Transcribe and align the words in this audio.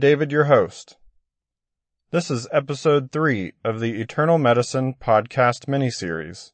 David, 0.00 0.32
your 0.32 0.44
host. 0.44 0.96
This 2.10 2.30
is 2.30 2.48
episode 2.50 3.12
three 3.12 3.52
of 3.62 3.80
the 3.80 4.00
Eternal 4.00 4.38
Medicine 4.38 4.94
podcast 4.94 5.66
miniseries. 5.66 6.52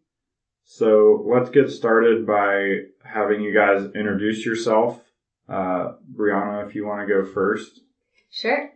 So 0.66 1.26
let's 1.26 1.50
get 1.50 1.70
started 1.70 2.28
by 2.28 2.80
having 3.06 3.42
you 3.42 3.54
guys 3.54 3.86
introduce 3.95 4.45
yourself. 4.45 5.00
Uh, 5.48 5.94
Briana, 6.14 6.68
if 6.68 6.76
you 6.76 6.86
want 6.86 7.08
to 7.08 7.14
go 7.14 7.23
first. 7.23 7.80
Sure. 8.30 8.72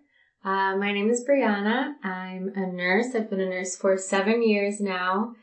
Uh, 0.46 0.78
my 0.78 0.94
name 0.94 1.10
is 1.10 1.26
Briana. 1.30 1.96
I'm 2.06 2.54
a 2.56 2.66
nurse. 2.66 3.08
I've 3.14 3.30
been 3.30 3.42
a 3.42 3.50
nurse 3.50 3.76
for 3.76 3.98
seven 3.98 4.42
years 4.42 4.80
now. 4.80 5.34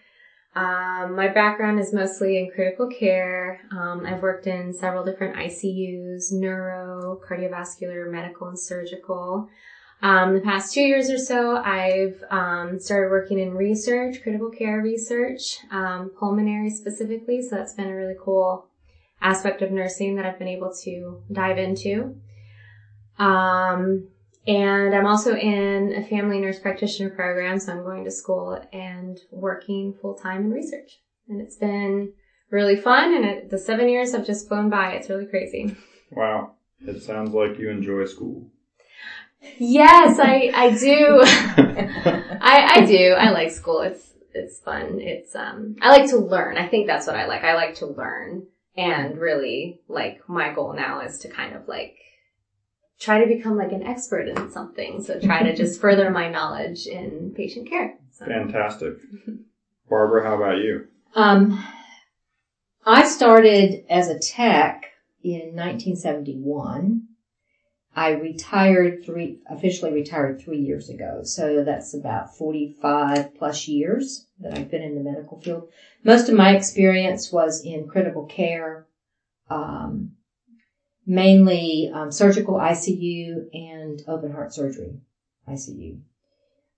Um, 0.57 1.17
my 1.17 1.29
background 1.29 1.81
is 1.81 1.93
mostly 1.93 2.39
in 2.39 2.51
critical 2.51 2.89
care. 2.89 3.61
Um, 3.73 4.07
I've 4.07 4.23
worked 4.23 4.47
in 4.47 4.73
several 4.73 5.05
different 5.05 5.37
ICUs, 5.37 6.33
neuro, 6.33 7.21
cardiovascular, 7.29 8.11
medical, 8.11 8.49
and 8.49 8.59
surgical. 8.59 9.49
Um, 10.03 10.35
the 10.35 10.41
past 10.41 10.75
two 10.75 10.83
years 10.83 11.09
or 11.09 11.17
so, 11.17 11.57
I've 11.57 12.23
um, 12.31 12.79
started 12.79 13.11
working 13.11 13.39
in 13.39 13.55
research, 13.55 14.23
critical 14.23 14.51
care 14.51 14.83
research, 14.83 15.59
um, 15.71 16.11
pulmonary 16.19 16.71
specifically. 16.71 17.41
So 17.41 17.57
that's 17.57 17.73
been 17.73 17.89
a 17.89 17.95
really 17.95 18.17
cool 18.23 18.67
aspect 19.23 19.63
of 19.63 19.71
nursing 19.71 20.17
that 20.17 20.27
I've 20.27 20.39
been 20.39 20.49
able 20.49 20.75
to 20.85 21.23
dive 21.33 21.59
into. 21.59 22.17
Um, 23.19 24.09
and 24.47 24.95
I'm 24.95 25.07
also 25.07 25.35
in 25.35 25.95
a 25.95 26.05
family 26.05 26.39
nurse 26.39 26.59
practitioner 26.59 27.09
program, 27.11 27.59
so 27.59 27.73
I'm 27.73 27.83
going 27.83 28.05
to 28.05 28.11
school 28.11 28.63
and 28.73 29.19
working 29.31 29.95
full 30.03 30.15
time 30.15 30.43
in 30.43 30.51
research. 30.51 31.01
And 31.29 31.41
it's 31.41 31.57
been 31.57 32.13
really 32.51 32.77
fun, 32.77 33.15
and 33.15 33.25
it, 33.25 33.51
the 33.51 33.59
seven 33.59 33.89
years 33.89 34.13
have 34.13 34.27
just 34.27 34.49
flown 34.49 34.69
by. 34.69 34.93
It's 34.93 35.09
really 35.09 35.27
crazy. 35.27 35.75
Wow. 36.11 36.57
It 36.81 37.03
sounds 37.03 37.33
like 37.33 37.59
you 37.59 37.71
enjoy 37.71 38.05
school. 38.05 38.51
Yes, 39.59 40.19
I, 40.19 40.51
I 40.55 40.77
do. 40.77 41.21
I, 42.41 42.81
I 42.81 42.87
do. 42.87 43.13
I 43.13 43.31
like 43.31 43.51
school. 43.51 43.81
It's, 43.81 44.13
it's 44.33 44.59
fun. 44.61 45.01
It's, 45.01 45.35
um, 45.35 45.77
I 45.81 45.91
like 45.91 46.11
to 46.11 46.19
learn. 46.19 46.59
I 46.59 46.69
think 46.69 46.87
that's 46.87 47.07
what 47.07 47.17
I 47.17 47.27
like. 47.27 47.45
I 47.45 47.55
like 47.55 47.77
to 47.77 47.87
learn. 47.87 48.47
And 48.77 49.19
really, 49.19 49.81
like, 49.89 50.29
my 50.29 50.53
goal 50.53 50.73
now 50.73 51.01
is 51.01 51.19
to 51.21 51.29
kind 51.29 51.55
of 51.55 51.69
like 51.69 51.97
try 52.99 53.21
to 53.21 53.27
become 53.27 53.57
like 53.57 53.73
an 53.73 53.83
expert 53.85 54.29
in 54.29 54.51
something. 54.51 55.03
So 55.03 55.21
try 55.21 55.43
to 55.43 55.55
just 55.55 55.81
further 55.83 56.11
my 56.11 56.29
knowledge 56.29 56.87
in 56.87 57.33
patient 57.37 57.69
care. 57.69 57.99
So. 58.13 58.27
Fantastic. 58.27 58.95
Barbara, 59.89 60.25
how 60.25 60.37
about 60.37 60.59
you? 60.59 60.89
Um, 61.15 61.65
I 62.85 63.07
started 63.07 63.85
as 63.89 64.09
a 64.09 64.19
tech 64.19 64.87
in 65.23 65.55
1971. 65.55 67.07
I 67.97 68.11
retired 68.11 69.05
three, 69.05 69.39
officially 69.49 69.93
retired 69.93 70.41
three 70.41 70.59
years 70.59 70.89
ago. 70.89 71.21
So 71.23 71.63
that's 71.63 71.95
about 71.95 72.37
45 72.37 73.37
plus 73.37 73.69
years 73.69 74.27
that 74.41 74.59
I've 74.59 74.71
been 74.71 74.83
in 74.83 74.97
the 74.97 75.01
medical 75.01 75.41
field. 75.41 75.69
Most 76.03 76.29
of 76.29 76.35
my 76.35 76.57
experience 76.57 77.31
was 77.31 77.65
in 77.65 77.87
critical 77.87 78.27
care, 78.27 78.87
um, 79.49 80.17
mainly 81.07 81.91
um, 81.95 82.11
surgical 82.11 82.55
ICU 82.55 83.49
and 83.53 84.03
open 84.09 84.33
heart 84.33 84.53
surgery 84.53 84.99
ICU. 85.49 86.01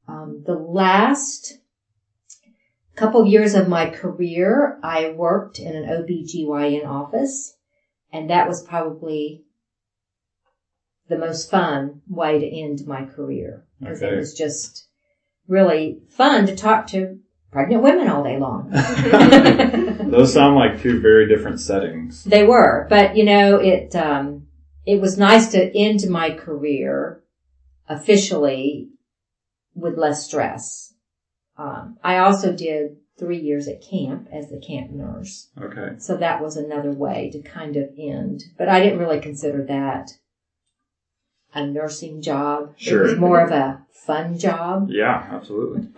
Um, 0.06 0.42
the 0.44 0.54
last 0.54 1.58
couple 2.94 3.22
of 3.22 3.28
years 3.28 3.54
of 3.54 3.68
my 3.68 3.88
career, 3.88 4.78
I 4.82 5.10
worked 5.10 5.58
in 5.58 5.74
an 5.74 5.84
OBGYN 5.84 6.86
office, 6.86 7.56
and 8.12 8.28
that 8.28 8.48
was 8.48 8.62
probably 8.62 9.45
the 11.08 11.18
most 11.18 11.50
fun 11.50 12.00
way 12.08 12.38
to 12.38 12.46
end 12.46 12.86
my 12.86 13.04
career 13.04 13.64
because 13.80 14.02
Okay. 14.02 14.12
it 14.14 14.16
was 14.16 14.34
just 14.34 14.88
really 15.48 16.00
fun 16.08 16.46
to 16.46 16.56
talk 16.56 16.86
to 16.88 17.18
pregnant 17.52 17.82
women 17.82 18.08
all 18.08 18.24
day 18.24 18.38
long. 18.38 18.70
Those 20.10 20.32
sound 20.32 20.56
like 20.56 20.80
two 20.80 21.00
very 21.00 21.28
different 21.28 21.60
settings. 21.60 22.24
They 22.24 22.44
were, 22.44 22.86
but 22.90 23.16
you 23.16 23.24
know, 23.24 23.56
it 23.56 23.94
um, 23.94 24.46
it 24.84 25.00
was 25.00 25.16
nice 25.18 25.48
to 25.52 25.78
end 25.78 26.08
my 26.08 26.30
career 26.30 27.22
officially 27.88 28.88
with 29.74 29.96
less 29.98 30.24
stress. 30.26 30.94
Um, 31.56 31.96
I 32.02 32.18
also 32.18 32.52
did 32.52 32.96
three 33.18 33.38
years 33.38 33.66
at 33.68 33.82
camp 33.82 34.28
as 34.32 34.50
the 34.50 34.58
camp 34.58 34.90
nurse, 34.90 35.48
Okay. 35.60 35.94
so 35.98 36.16
that 36.16 36.42
was 36.42 36.56
another 36.56 36.92
way 36.92 37.30
to 37.32 37.40
kind 37.40 37.76
of 37.76 37.88
end. 37.98 38.42
But 38.58 38.68
I 38.68 38.80
didn't 38.80 38.98
really 38.98 39.20
consider 39.20 39.64
that 39.64 40.10
a 41.54 41.64
nursing 41.66 42.20
job. 42.22 42.74
It 42.78 42.82
Sure. 42.82 43.02
was 43.02 43.16
more 43.16 43.40
of 43.40 43.50
a 43.50 43.82
fun 43.90 44.38
job. 44.38 44.88
Yeah, 44.90 45.26
absolutely. 45.30 45.88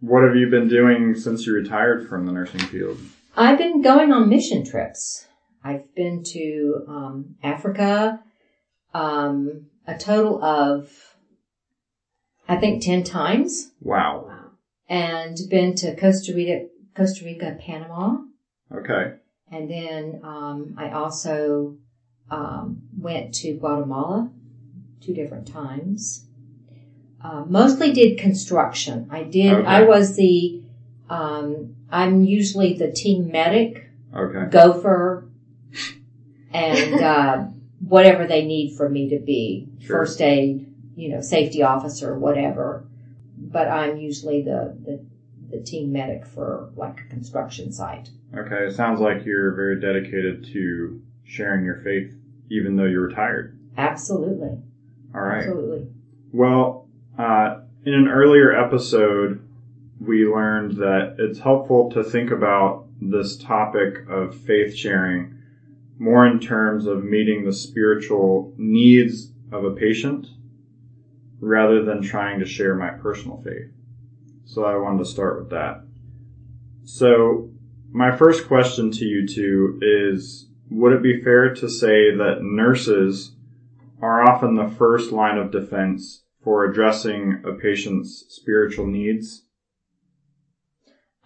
what 0.00 0.22
have 0.24 0.36
you 0.36 0.48
been 0.50 0.68
doing 0.68 1.14
since 1.14 1.46
you 1.46 1.52
retired 1.54 2.08
from 2.08 2.26
the 2.26 2.32
nursing 2.32 2.60
field? 2.60 2.98
I've 3.36 3.58
been 3.58 3.82
going 3.82 4.12
on 4.12 4.28
mission 4.28 4.64
trips. 4.64 5.26
I've 5.62 5.92
been 5.94 6.22
to 6.32 6.84
um, 6.88 7.34
Africa, 7.42 8.20
um, 8.94 9.66
a 9.86 9.96
total 9.98 10.42
of, 10.42 10.88
I 12.48 12.56
think, 12.56 12.82
ten 12.82 13.02
times, 13.04 13.72
Wow. 13.80 14.24
Wow. 14.26 14.50
and 14.88 15.36
been 15.50 15.74
to 15.76 15.94
Costa 15.96 16.32
Rica, 16.34 16.66
Costa 16.96 17.24
Rica, 17.24 17.56
Panama, 17.60 18.18
Okay. 18.74 19.14
and 19.50 19.68
then 19.70 20.20
um, 20.24 20.74
I 20.78 20.90
also 20.90 21.76
um, 22.30 22.82
went 22.98 23.34
to 23.36 23.54
Guatemala 23.54 24.30
two 25.00 25.14
different 25.14 25.46
times. 25.46 26.24
Uh, 27.22 27.44
mostly 27.46 27.92
did 27.92 28.18
construction. 28.18 29.08
I 29.10 29.22
did. 29.24 29.52
Okay. 29.52 29.66
I 29.66 29.82
was 29.82 30.16
the. 30.16 30.62
Um, 31.10 31.74
I'm 31.90 32.22
usually 32.24 32.74
the 32.74 32.90
team 32.92 33.30
medic 33.32 33.88
Okay. 34.14 34.50
gopher 34.50 35.26
and 36.52 36.94
uh, 37.02 37.44
whatever 37.80 38.26
they 38.26 38.44
need 38.44 38.76
for 38.76 38.88
me 38.88 39.08
to 39.10 39.18
be 39.18 39.68
Sure. 39.80 39.98
first 40.00 40.20
aid 40.20 40.66
you 40.96 41.08
know 41.08 41.20
safety 41.20 41.62
officer 41.62 42.18
whatever 42.18 42.84
but 43.38 43.68
i'm 43.68 43.96
usually 43.96 44.42
the, 44.42 44.76
the 44.84 45.00
the 45.50 45.62
team 45.62 45.92
medic 45.92 46.26
for 46.26 46.70
like 46.76 47.00
a 47.00 47.08
construction 47.08 47.72
site 47.72 48.10
Okay. 48.36 48.66
It 48.66 48.74
sounds 48.74 49.00
like 49.00 49.24
you're 49.24 49.54
very 49.54 49.80
dedicated 49.80 50.44
to 50.52 51.00
sharing 51.24 51.64
your 51.64 51.76
faith, 51.76 52.12
even 52.50 52.76
though 52.76 52.84
you're 52.84 53.06
retired. 53.06 53.56
absolutely 53.76 54.58
All 55.14 55.20
right. 55.20 55.38
absolutely 55.38 55.88
Well, 56.32 56.86
uh, 57.18 57.60
in 57.84 57.94
an 57.94 58.08
earlier 58.08 58.52
episode, 58.52 59.40
we 60.00 60.24
learned 60.24 60.76
that 60.76 61.16
it's 61.18 61.38
helpful 61.40 61.90
to 61.90 62.04
think 62.04 62.30
about 62.30 62.84
this 63.00 63.36
topic 63.36 64.04
of 64.08 64.34
faith 64.34 64.74
sharing 64.74 65.34
more 65.98 66.26
in 66.26 66.38
terms 66.40 66.86
of 66.86 67.04
meeting 67.04 67.44
the 67.44 67.52
spiritual 67.52 68.52
needs 68.56 69.30
of 69.50 69.64
a 69.64 69.70
patient 69.70 70.28
rather 71.40 71.82
than 71.84 72.02
trying 72.02 72.38
to 72.40 72.46
share 72.46 72.74
my 72.74 72.90
personal 72.90 73.40
faith. 73.44 73.70
So 74.44 74.64
I 74.64 74.76
wanted 74.76 74.98
to 74.98 75.04
start 75.04 75.38
with 75.38 75.50
that. 75.50 75.82
So 76.84 77.50
my 77.90 78.16
first 78.16 78.46
question 78.46 78.90
to 78.92 79.04
you 79.04 79.26
two 79.26 79.78
is, 79.82 80.47
would 80.70 80.92
it 80.92 81.02
be 81.02 81.22
fair 81.22 81.54
to 81.54 81.68
say 81.68 82.14
that 82.14 82.42
nurses 82.42 83.32
are 84.00 84.28
often 84.28 84.54
the 84.54 84.68
first 84.68 85.12
line 85.12 85.38
of 85.38 85.50
defense 85.50 86.22
for 86.42 86.64
addressing 86.64 87.42
a 87.44 87.52
patient's 87.52 88.24
spiritual 88.28 88.86
needs? 88.86 89.44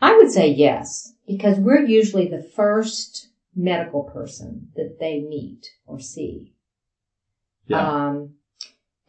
I 0.00 0.16
would 0.16 0.30
say 0.30 0.48
yes, 0.48 1.14
because 1.26 1.58
we're 1.58 1.84
usually 1.84 2.28
the 2.28 2.42
first 2.42 3.28
medical 3.54 4.04
person 4.04 4.68
that 4.74 4.98
they 4.98 5.20
meet 5.20 5.66
or 5.86 6.00
see. 6.00 6.54
Yeah. 7.66 7.88
Um, 7.88 8.34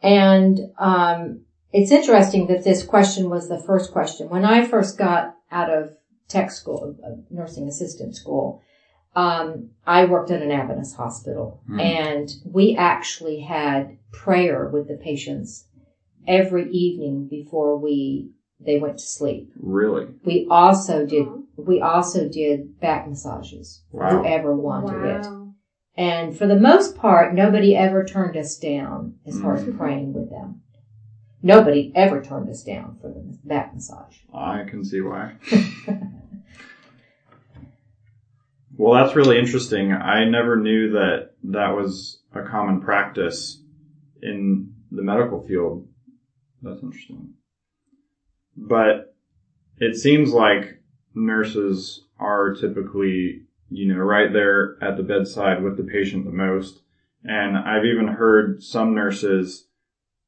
and 0.02 0.60
um, 0.78 1.40
it's 1.72 1.90
interesting 1.90 2.46
that 2.48 2.62
this 2.62 2.84
question 2.84 3.30
was 3.30 3.48
the 3.48 3.58
first 3.58 3.90
question. 3.90 4.28
When 4.28 4.44
I 4.44 4.66
first 4.66 4.98
got 4.98 5.34
out 5.50 5.70
of 5.70 5.96
tech 6.28 6.50
school, 6.50 6.96
nursing 7.30 7.66
assistant 7.66 8.14
school, 8.14 8.62
um, 9.16 9.70
I 9.86 10.04
worked 10.04 10.30
at 10.30 10.42
an 10.42 10.50
Adventist 10.50 10.96
hospital, 10.96 11.60
Hmm. 11.66 11.80
and 11.80 12.36
we 12.44 12.74
actually 12.74 13.40
had 13.40 13.96
prayer 14.12 14.68
with 14.72 14.88
the 14.88 14.94
patients 14.94 15.66
every 16.26 16.70
evening 16.70 17.26
before 17.26 17.76
we 17.76 18.30
they 18.60 18.78
went 18.78 18.98
to 18.98 19.04
sleep. 19.04 19.50
Really? 19.60 20.14
We 20.24 20.46
also 20.48 21.04
did 21.04 21.26
we 21.56 21.80
also 21.80 22.28
did 22.28 22.80
back 22.80 23.06
massages 23.06 23.82
Wow. 23.92 24.22
whoever 24.22 24.54
wanted 24.54 25.02
it. 25.02 25.26
And 25.96 26.36
for 26.36 26.46
the 26.46 26.58
most 26.58 26.96
part, 26.96 27.34
nobody 27.34 27.76
ever 27.76 28.04
turned 28.04 28.36
us 28.36 28.56
down 28.56 29.14
as 29.26 29.40
far 29.40 29.54
as 29.54 29.64
Mhm. 29.64 29.76
praying 29.76 30.12
with 30.12 30.30
them. 30.30 30.60
Nobody 31.42 31.92
ever 31.94 32.20
turned 32.22 32.48
us 32.48 32.62
down 32.62 32.96
for 33.00 33.08
the 33.08 33.22
back 33.44 33.74
massage. 33.74 34.18
I 34.32 34.64
can 34.64 34.82
see 34.82 35.00
why. 35.00 35.34
Well, 38.84 39.02
that's 39.02 39.16
really 39.16 39.38
interesting. 39.38 39.92
I 39.92 40.26
never 40.26 40.56
knew 40.56 40.90
that 40.90 41.30
that 41.44 41.74
was 41.74 42.20
a 42.34 42.42
common 42.42 42.82
practice 42.82 43.62
in 44.20 44.74
the 44.90 45.00
medical 45.00 45.40
field. 45.40 45.88
That's 46.60 46.82
interesting. 46.82 47.32
But 48.54 49.16
it 49.78 49.96
seems 49.96 50.34
like 50.34 50.82
nurses 51.14 52.04
are 52.18 52.52
typically, 52.52 53.44
you 53.70 53.88
know, 53.88 54.00
right 54.02 54.30
there 54.30 54.76
at 54.82 54.98
the 54.98 55.02
bedside 55.02 55.62
with 55.62 55.78
the 55.78 55.84
patient 55.84 56.26
the 56.26 56.30
most. 56.30 56.82
And 57.24 57.56
I've 57.56 57.86
even 57.86 58.08
heard 58.08 58.62
some 58.62 58.94
nurses 58.94 59.66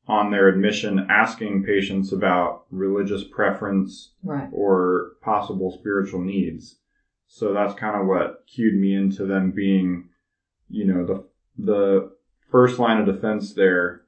on 0.08 0.30
their 0.30 0.48
admission 0.48 1.08
asking 1.10 1.64
patients 1.64 2.10
about 2.10 2.64
religious 2.70 3.22
preference 3.22 4.12
Right. 4.24 4.48
or 4.50 5.10
possible 5.20 5.76
spiritual 5.78 6.22
needs. 6.22 6.78
So 7.28 7.52
that's 7.52 7.74
kind 7.74 8.00
of 8.00 8.06
what 8.06 8.44
cued 8.46 8.74
me 8.74 8.94
into 8.94 9.26
them 9.26 9.50
being, 9.50 10.08
you 10.68 10.84
know, 10.84 11.04
the 11.04 11.24
the 11.58 12.12
first 12.50 12.78
line 12.78 12.98
of 12.98 13.06
defense 13.06 13.54
there 13.54 14.02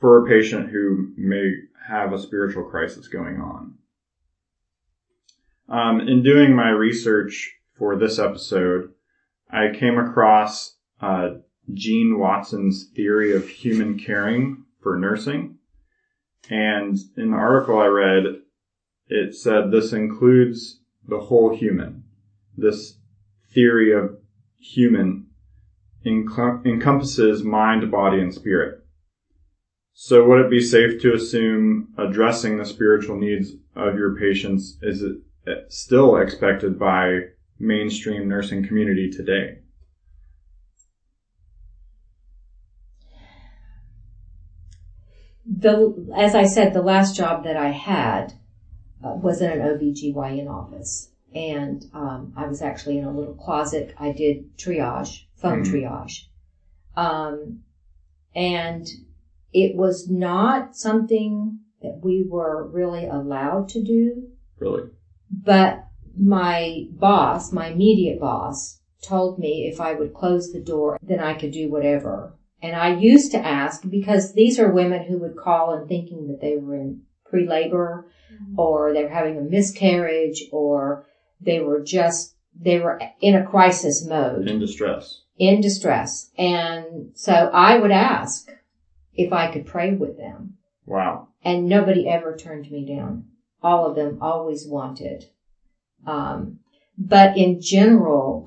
for 0.00 0.24
a 0.24 0.28
patient 0.28 0.70
who 0.70 1.12
may 1.16 1.52
have 1.88 2.12
a 2.12 2.18
spiritual 2.18 2.64
crisis 2.64 3.08
going 3.08 3.40
on. 3.40 3.74
Um, 5.68 6.00
in 6.00 6.22
doing 6.22 6.54
my 6.54 6.68
research 6.68 7.52
for 7.78 7.96
this 7.96 8.18
episode, 8.18 8.92
I 9.50 9.72
came 9.74 9.98
across 9.98 10.76
uh, 11.00 11.30
Jean 11.72 12.18
Watson's 12.18 12.90
theory 12.94 13.34
of 13.34 13.48
human 13.48 13.98
caring 13.98 14.64
for 14.82 14.98
nursing. 14.98 15.56
And 16.50 16.98
in 17.16 17.30
the 17.30 17.36
article 17.36 17.78
I 17.78 17.86
read, 17.86 18.24
it 19.08 19.34
said 19.34 19.70
this 19.70 19.92
includes 19.92 20.80
the 21.08 21.20
whole 21.20 21.54
human. 21.54 22.04
This 22.56 22.98
theory 23.52 23.92
of 23.92 24.18
human 24.58 25.26
encom- 26.04 26.64
encompasses 26.66 27.42
mind, 27.42 27.90
body, 27.90 28.20
and 28.20 28.32
spirit. 28.32 28.80
So 29.92 30.26
would 30.26 30.40
it 30.40 30.50
be 30.50 30.60
safe 30.60 31.00
to 31.02 31.14
assume 31.14 31.94
addressing 31.96 32.58
the 32.58 32.64
spiritual 32.64 33.16
needs 33.16 33.52
of 33.76 33.96
your 33.96 34.16
patients 34.16 34.76
is 34.82 35.02
it 35.02 35.18
still 35.68 36.16
expected 36.16 36.78
by 36.78 37.20
mainstream 37.58 38.28
nursing 38.28 38.66
community 38.66 39.10
today? 39.10 39.58
The, 45.46 46.12
as 46.16 46.34
I 46.34 46.46
said, 46.46 46.72
the 46.72 46.82
last 46.82 47.14
job 47.14 47.44
that 47.44 47.56
I 47.56 47.68
had 47.68 48.32
uh, 49.04 49.14
was 49.14 49.40
in 49.40 49.50
an 49.50 49.60
OBGYN 49.60 50.48
office. 50.48 51.10
And 51.34 51.84
um, 51.92 52.32
I 52.36 52.46
was 52.46 52.62
actually 52.62 52.98
in 52.98 53.04
a 53.04 53.12
little 53.12 53.34
closet. 53.34 53.94
I 53.98 54.12
did 54.12 54.56
triage, 54.56 55.24
phone 55.34 55.64
Mhm. 55.64 55.66
triage. 55.66 56.28
Um, 56.96 57.64
and 58.34 58.86
it 59.52 59.76
was 59.76 60.08
not 60.08 60.76
something 60.76 61.58
that 61.82 62.00
we 62.02 62.24
were 62.28 62.66
really 62.68 63.06
allowed 63.06 63.68
to 63.70 63.82
do. 63.82 64.28
Really? 64.58 64.90
But 65.30 65.84
my 66.16 66.86
boss, 66.92 67.52
my 67.52 67.68
immediate 67.68 68.20
boss, 68.20 68.80
told 69.02 69.38
me 69.38 69.68
if 69.70 69.80
I 69.80 69.94
would 69.94 70.14
close 70.14 70.52
the 70.52 70.60
door, 70.60 70.98
then 71.02 71.20
I 71.20 71.34
could 71.34 71.50
do 71.50 71.70
whatever. 71.70 72.34
And 72.62 72.74
I 72.74 72.94
used 72.94 73.32
to 73.32 73.38
ask 73.46 73.88
because 73.88 74.32
these 74.32 74.58
are 74.58 74.72
women 74.72 75.04
who 75.04 75.18
would 75.18 75.36
call 75.36 75.74
and 75.74 75.86
thinking 75.86 76.28
that 76.28 76.40
they 76.40 76.56
were 76.56 76.76
in 76.76 77.02
pre-labor 77.26 78.06
or 78.56 78.92
they 78.92 79.02
were 79.04 79.10
having 79.10 79.38
a 79.38 79.42
miscarriage 79.42 80.44
or 80.52 81.04
they 81.40 81.60
were 81.60 81.82
just, 81.82 82.34
they 82.58 82.78
were 82.78 83.00
in 83.20 83.34
a 83.34 83.44
crisis 83.44 84.04
mode 84.06 84.48
In 84.48 84.58
distress. 84.58 85.22
in 85.38 85.60
distress. 85.60 86.30
And 86.38 87.10
so 87.14 87.32
I 87.52 87.78
would 87.78 87.90
ask 87.90 88.50
if 89.14 89.32
I 89.32 89.50
could 89.52 89.66
pray 89.66 89.92
with 89.94 90.16
them 90.16 90.54
Wow. 90.86 91.28
and 91.44 91.68
nobody 91.68 92.08
ever 92.08 92.36
turned 92.36 92.70
me 92.70 92.84
down. 92.86 93.24
All 93.62 93.86
of 93.86 93.96
them 93.96 94.18
always 94.20 94.66
wanted. 94.68 95.24
Um, 96.06 96.58
but 96.98 97.36
in 97.36 97.60
general, 97.60 98.46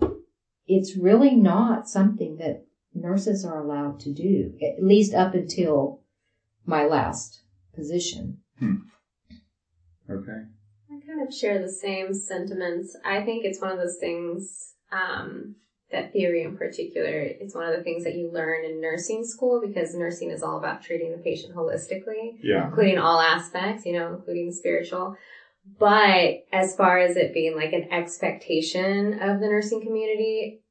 it's 0.67 0.95
really 0.95 1.35
not 1.35 1.87
something 1.89 2.37
that 2.37 2.63
nurses 2.93 3.43
are 3.45 3.59
allowed 3.59 3.99
to 4.01 4.13
do, 4.13 4.53
at 4.61 4.83
least 4.83 5.13
up 5.13 5.33
until 5.33 6.01
my 6.65 6.85
last 6.85 7.41
position. 7.73 8.37
Okay. 10.09 10.41
I 10.89 11.05
kind 11.05 11.27
of 11.27 11.33
share 11.33 11.59
the 11.59 11.69
same 11.69 12.13
sentiments. 12.13 12.95
I 13.03 13.21
think 13.21 13.43
it's 13.45 13.61
one 13.61 13.71
of 13.71 13.77
those 13.77 13.97
things, 13.97 14.73
um, 14.91 15.55
that 15.91 16.11
theory 16.11 16.43
in 16.43 16.57
particular, 16.57 17.21
it's 17.21 17.55
one 17.55 17.65
of 17.65 17.75
the 17.75 17.83
things 17.83 18.03
that 18.03 18.15
you 18.15 18.29
learn 18.29 18.65
in 18.65 18.81
nursing 18.81 19.23
school 19.23 19.61
because 19.61 19.95
nursing 19.95 20.31
is 20.31 20.43
all 20.43 20.57
about 20.57 20.81
treating 20.81 21.11
the 21.11 21.17
patient 21.17 21.55
holistically, 21.55 22.37
Yeah. 22.41 22.65
including 22.65 22.97
all 22.97 23.19
aspects, 23.19 23.85
you 23.85 23.93
know, 23.93 24.13
including 24.13 24.47
the 24.47 24.51
spiritual. 24.53 25.15
But 25.79 26.45
as 26.51 26.75
far 26.75 26.97
as 26.99 27.15
it 27.15 27.33
being 27.33 27.55
like 27.55 27.73
an 27.73 27.91
expectation 27.91 29.19
of 29.21 29.39
the 29.39 29.47
nursing 29.47 29.81
community, 29.81 30.61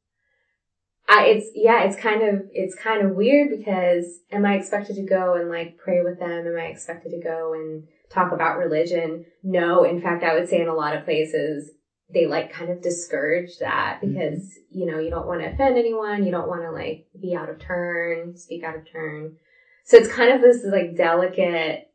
I, 1.09 1.27
it's, 1.27 1.51
yeah, 1.55 1.85
it's 1.85 1.97
kind 1.97 2.23
of, 2.23 2.49
it's 2.53 2.75
kind 2.75 3.03
of 3.07 3.15
weird 3.15 3.51
because 3.51 4.21
am 4.33 4.45
I 4.45 4.57
expected 4.57 4.97
to 4.97 5.03
go 5.03 5.35
and 5.35 5.49
like 5.49 5.79
pray 5.79 6.03
with 6.03 6.19
them? 6.19 6.47
Am 6.47 6.59
I 6.59 6.65
expected 6.65 7.11
to 7.11 7.21
go 7.21 7.55
and 7.55 7.85
talk 8.11 8.33
about 8.33 8.59
religion? 8.59 9.25
No. 9.43 9.85
In 9.85 10.01
fact, 10.01 10.25
I 10.25 10.35
would 10.35 10.49
say 10.49 10.61
in 10.61 10.69
a 10.69 10.75
lot 10.75 10.97
of 10.97 11.05
places, 11.05 11.71
they 12.13 12.27
like 12.27 12.53
kind 12.53 12.71
of 12.71 12.83
discourage 12.83 13.59
that 13.59 14.01
because, 14.01 14.57
you 14.71 14.87
know, 14.87 14.99
you 14.99 15.11
don't 15.11 15.27
want 15.27 15.41
to 15.41 15.49
offend 15.49 15.77
anyone. 15.77 16.25
You 16.25 16.31
don't 16.31 16.49
want 16.49 16.63
to 16.63 16.71
like 16.71 17.07
be 17.21 17.35
out 17.35 17.49
of 17.49 17.59
turn, 17.59 18.37
speak 18.37 18.63
out 18.63 18.77
of 18.77 18.91
turn. 18.91 19.37
So 19.85 19.97
it's 19.97 20.13
kind 20.13 20.33
of 20.33 20.41
this 20.41 20.65
like 20.65 20.97
delicate 20.97 21.91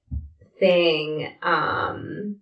thing. 0.60 1.34
Um, 1.42 2.38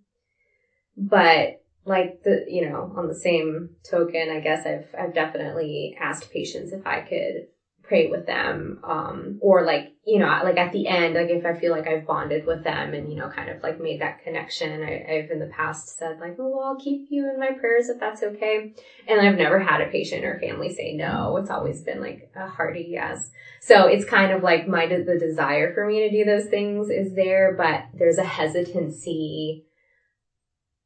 but 0.98 1.62
like 1.86 2.24
the, 2.24 2.46
you 2.48 2.70
know, 2.70 2.94
on 2.96 3.08
the 3.08 3.16
same 3.16 3.72
token, 3.90 4.30
I 4.30 4.40
guess 4.40 4.66
I've, 4.66 4.88
I've 5.00 5.14
definitely 5.14 5.98
asked 6.00 6.32
patients 6.32 6.72
if 6.72 6.86
I 6.86 7.02
could 7.02 7.48
pray 7.90 8.08
with 8.08 8.28
them, 8.28 8.80
um, 8.84 9.40
or 9.42 9.66
like, 9.66 9.94
you 10.06 10.20
know, 10.20 10.28
like 10.44 10.58
at 10.58 10.72
the 10.72 10.88
end, 10.88 11.16
like 11.16 11.30
if 11.30 11.44
I 11.44 11.60
feel 11.60 11.72
like 11.72 11.88
I've 11.88 12.06
bonded 12.06 12.46
with 12.46 12.64
them 12.64 12.94
and, 12.94 13.12
you 13.12 13.18
know, 13.18 13.30
kind 13.30 13.50
of 13.50 13.62
like 13.64 13.82
made 13.82 14.00
that 14.00 14.24
connection, 14.24 14.84
I, 14.84 15.06
I've 15.12 15.32
in 15.32 15.40
the 15.40 15.52
past 15.54 15.98
said 15.98 16.20
like, 16.20 16.36
oh, 16.40 16.48
well, 16.48 16.68
I'll 16.68 16.80
keep 16.80 17.08
you 17.10 17.28
in 17.28 17.40
my 17.40 17.52
prayers 17.60 17.90
if 17.90 18.00
that's 18.00 18.22
okay. 18.22 18.74
And 19.08 19.20
I've 19.20 19.38
never 19.38 19.60
had 19.60 19.82
a 19.82 19.90
patient 19.90 20.24
or 20.24 20.40
family 20.40 20.74
say 20.74 20.94
no. 20.94 21.36
It's 21.38 21.50
always 21.50 21.82
been 21.82 22.00
like 22.00 22.32
a 22.36 22.48
hearty 22.48 22.88
yes. 22.92 23.32
So 23.60 23.88
it's 23.88 24.06
kind 24.06 24.32
of 24.32 24.44
like 24.44 24.68
my, 24.68 24.86
the 24.86 25.18
desire 25.20 25.74
for 25.74 25.86
me 25.86 26.08
to 26.08 26.12
do 26.12 26.24
those 26.24 26.46
things 26.46 26.92
is 26.92 27.16
there, 27.16 27.56
but 27.58 27.86
there's 27.98 28.20
a 28.20 28.24
hesitancy 28.24 29.66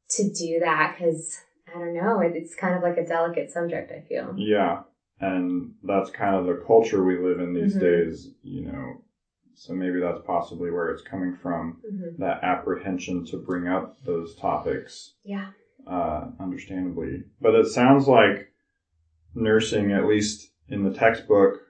to 0.08 0.32
do 0.32 0.60
that 0.60 0.96
because 0.96 1.38
I 1.68 1.78
don't 1.78 1.94
know, 1.94 2.20
it, 2.20 2.32
it's 2.34 2.54
kind 2.54 2.74
of 2.74 2.82
like 2.82 2.96
a 2.96 3.06
delicate 3.06 3.50
subject, 3.50 3.92
I 3.92 4.08
feel. 4.08 4.34
Yeah. 4.36 4.82
And 5.24 5.72
that's 5.82 6.10
kind 6.10 6.36
of 6.36 6.44
the 6.46 6.62
culture 6.66 7.02
we 7.02 7.16
live 7.16 7.40
in 7.40 7.54
these 7.54 7.76
Mhm. 7.76 7.80
days, 7.80 8.34
you 8.42 8.62
know. 8.62 9.00
So 9.54 9.72
maybe 9.72 10.00
that's 10.00 10.20
possibly 10.26 10.70
where 10.70 10.90
it's 10.90 11.02
coming 11.02 11.34
from. 11.34 11.80
hmm 11.88 12.00
That 12.18 12.44
apprehension 12.44 13.24
to 13.26 13.38
bring 13.38 13.66
up 13.66 13.96
those 14.04 14.34
topics, 14.36 15.14
Yeah. 15.24 15.46
uh, 15.86 16.30
understandably. 16.38 17.24
But 17.40 17.54
it 17.54 17.66
sounds 17.66 18.06
like 18.06 18.52
nursing, 19.34 19.90
at 19.92 20.06
least 20.06 20.52
in 20.68 20.82
the 20.84 20.92
textbook, 20.92 21.60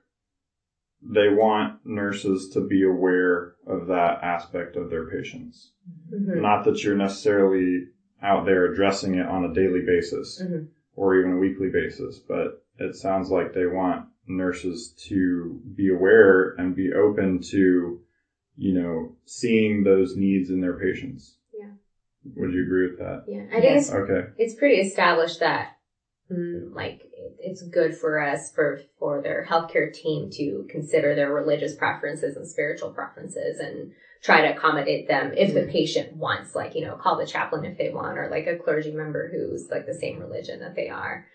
they 1.02 1.28
want 1.28 1.84
nurses 1.86 2.48
to 2.50 2.60
be 2.60 2.82
aware 2.82 3.54
of 3.66 3.86
that 3.86 4.22
aspect 4.22 4.76
of 4.76 4.90
their 4.90 5.06
patients. 5.06 5.72
Mhm. 6.12 6.40
Not 6.40 6.64
that 6.64 6.82
you're 6.82 6.96
necessarily 6.96 7.88
out 8.22 8.44
there 8.46 8.64
addressing 8.66 9.14
it 9.14 9.26
on 9.26 9.44
a 9.44 9.54
daily 9.54 9.82
basis 9.82 10.42
Mhm. 10.42 10.68
Or 10.96 11.16
even 11.16 11.32
a 11.32 11.36
weekly 11.36 11.68
basis, 11.68 12.18
but 12.18 12.62
it 12.78 12.94
sounds 12.94 13.30
like 13.30 13.52
they 13.52 13.66
want 13.66 14.06
nurses 14.26 14.92
to 14.96 15.60
be 15.74 15.88
aware 15.88 16.54
and 16.56 16.74
be 16.74 16.92
open 16.92 17.40
to, 17.40 18.00
you 18.56 18.72
know, 18.72 19.12
seeing 19.24 19.82
those 19.82 20.16
needs 20.16 20.50
in 20.50 20.60
their 20.60 20.78
patients. 20.78 21.36
Yeah. 21.52 21.70
Would 22.36 22.52
you 22.52 22.62
agree 22.62 22.88
with 22.88 22.98
that? 22.98 23.24
Yeah, 23.26 23.42
I 23.48 23.60
think 23.60 23.64
Yes. 23.64 23.88
it's 23.88 23.90
Okay. 23.90 24.28
it's 24.36 24.54
pretty 24.54 24.76
established 24.76 25.40
that 25.40 25.68
mm, 26.30 26.72
like 26.74 27.06
it's 27.44 27.62
good 27.62 27.96
for 27.96 28.20
us 28.20 28.52
for 28.52 28.80
for 28.98 29.20
their 29.20 29.46
healthcare 29.48 29.92
team 29.92 30.30
to 30.30 30.66
consider 30.70 31.14
their 31.14 31.32
religious 31.32 31.74
preferences 31.74 32.36
and 32.36 32.48
spiritual 32.48 32.90
preferences 32.90 33.60
and 33.60 33.92
try 34.22 34.40
to 34.40 34.56
accommodate 34.56 35.06
them 35.06 35.32
if 35.36 35.52
the 35.52 35.70
patient 35.70 36.16
wants 36.16 36.54
like 36.54 36.74
you 36.74 36.84
know 36.84 36.96
call 36.96 37.18
the 37.18 37.26
chaplain 37.26 37.64
if 37.64 37.76
they 37.76 37.90
want 37.90 38.18
or 38.18 38.28
like 38.30 38.46
a 38.46 38.56
clergy 38.56 38.92
member 38.92 39.28
who's 39.30 39.68
like 39.70 39.86
the 39.86 39.94
same 39.94 40.18
religion 40.18 40.60
that 40.60 40.74
they 40.74 40.88
are. 40.88 41.26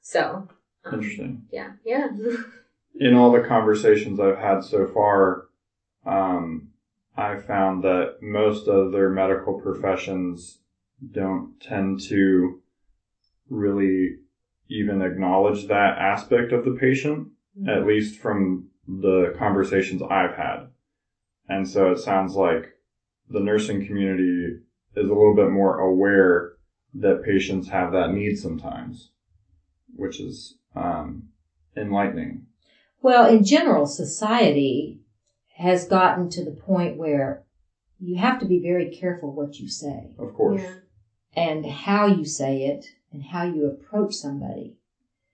So 0.00 0.48
um, 0.84 0.94
Interesting. 0.94 1.42
yeah 1.50 1.72
yeah. 1.84 2.08
In 2.98 3.14
all 3.14 3.30
the 3.30 3.46
conversations 3.46 4.18
I've 4.18 4.38
had 4.38 4.64
so 4.64 4.86
far, 4.86 5.48
um, 6.06 6.68
I 7.14 7.36
found 7.36 7.84
that 7.84 8.22
most 8.22 8.68
of 8.68 8.90
their 8.92 9.10
medical 9.10 9.60
professions 9.60 10.60
don't 11.12 11.60
tend 11.60 12.00
to 12.08 12.62
really 13.50 14.16
even 14.68 15.02
acknowledge 15.02 15.66
that 15.68 15.98
aspect 15.98 16.52
of 16.52 16.64
the 16.64 16.72
patient, 16.72 17.28
at 17.68 17.86
least 17.86 18.18
from 18.18 18.68
the 18.86 19.34
conversations 19.38 20.02
I've 20.02 20.34
had. 20.34 20.68
And 21.48 21.68
so 21.68 21.92
it 21.92 21.98
sounds 21.98 22.34
like 22.34 22.72
the 23.30 23.40
nursing 23.40 23.86
community 23.86 24.58
is 24.94 25.04
a 25.04 25.14
little 25.14 25.34
bit 25.34 25.50
more 25.50 25.78
aware 25.78 26.52
that 26.94 27.24
patients 27.24 27.68
have 27.68 27.92
that 27.92 28.12
need 28.12 28.36
sometimes, 28.36 29.10
which 29.94 30.20
is 30.20 30.58
um, 30.74 31.28
enlightening. 31.76 32.46
Well, 33.02 33.28
in 33.28 33.44
general, 33.44 33.86
society 33.86 35.00
has 35.56 35.86
gotten 35.86 36.28
to 36.30 36.44
the 36.44 36.50
point 36.50 36.96
where 36.96 37.44
you 37.98 38.16
have 38.16 38.38
to 38.40 38.46
be 38.46 38.58
very 38.58 38.90
careful 38.90 39.32
what 39.32 39.58
you 39.58 39.68
say 39.68 40.10
Of 40.18 40.34
course. 40.34 40.60
yeah 40.62 40.74
and 41.34 41.66
how 41.66 42.06
you 42.06 42.24
say 42.24 42.62
it 42.64 42.86
and 43.16 43.24
how 43.24 43.44
you 43.44 43.66
approach 43.66 44.12
somebody. 44.14 44.76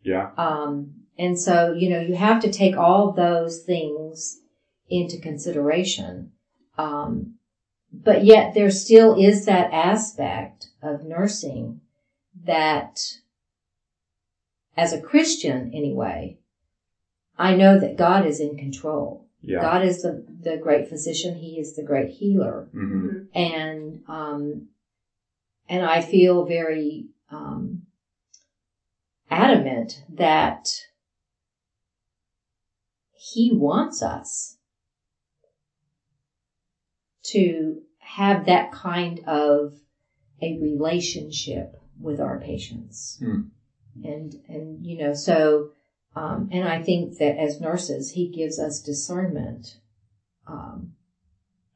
Yeah. 0.05 0.31
Um, 0.37 0.95
and 1.19 1.39
so, 1.39 1.73
you 1.73 1.89
know, 1.89 2.01
you 2.01 2.15
have 2.15 2.41
to 2.43 2.51
take 2.51 2.77
all 2.77 3.12
those 3.12 3.59
things 3.62 4.41
into 4.89 5.19
consideration. 5.19 6.31
Um, 6.79 7.35
but 7.93 8.25
yet 8.25 8.55
there 8.55 8.71
still 8.71 9.21
is 9.21 9.45
that 9.47 9.73
aspect 9.73 10.69
of 10.81 11.05
nursing 11.05 11.81
that 12.45 13.19
as 14.77 14.93
a 14.93 15.01
Christian 15.01 15.71
anyway, 15.75 16.39
I 17.37 17.57
know 17.57 17.79
that 17.79 17.97
God 17.97 18.25
is 18.25 18.39
in 18.39 18.57
control. 18.57 19.27
Yeah. 19.43 19.61
God 19.61 19.85
is 19.85 20.03
the, 20.03 20.25
the 20.41 20.57
great 20.57 20.89
physician. 20.89 21.35
He 21.35 21.59
is 21.59 21.75
the 21.75 21.83
great 21.83 22.11
healer. 22.11 22.69
hmm 22.71 22.79
Mhm. 22.79 23.27
And, 23.35 24.03
um, 24.07 24.69
and 25.69 25.85
I 25.85 26.01
feel 26.01 26.45
very, 26.45 27.07
um, 27.33 27.83
adamant 29.31 30.05
that 30.09 30.69
he 33.15 33.51
wants 33.53 34.03
us 34.03 34.59
to 37.25 37.81
have 37.99 38.47
that 38.47 38.73
kind 38.73 39.21
of 39.27 39.75
a 40.43 40.59
relationship 40.61 41.77
with 42.01 42.21
our 42.21 42.39
patients. 42.39 43.17
Hmm. 43.21 43.43
And, 44.05 44.35
and, 44.49 44.85
you 44.85 44.99
know, 44.99 45.15
so, 45.15 45.71
um, 46.17 46.49
and 46.51 46.69
I 46.69 46.83
think 46.83 47.19
that 47.19 47.37
as 47.39 47.61
nurses, 47.61 48.11
he 48.12 48.29
gives 48.29 48.59
us 48.59 48.81
discernment, 48.81 49.79
um, 50.47 50.93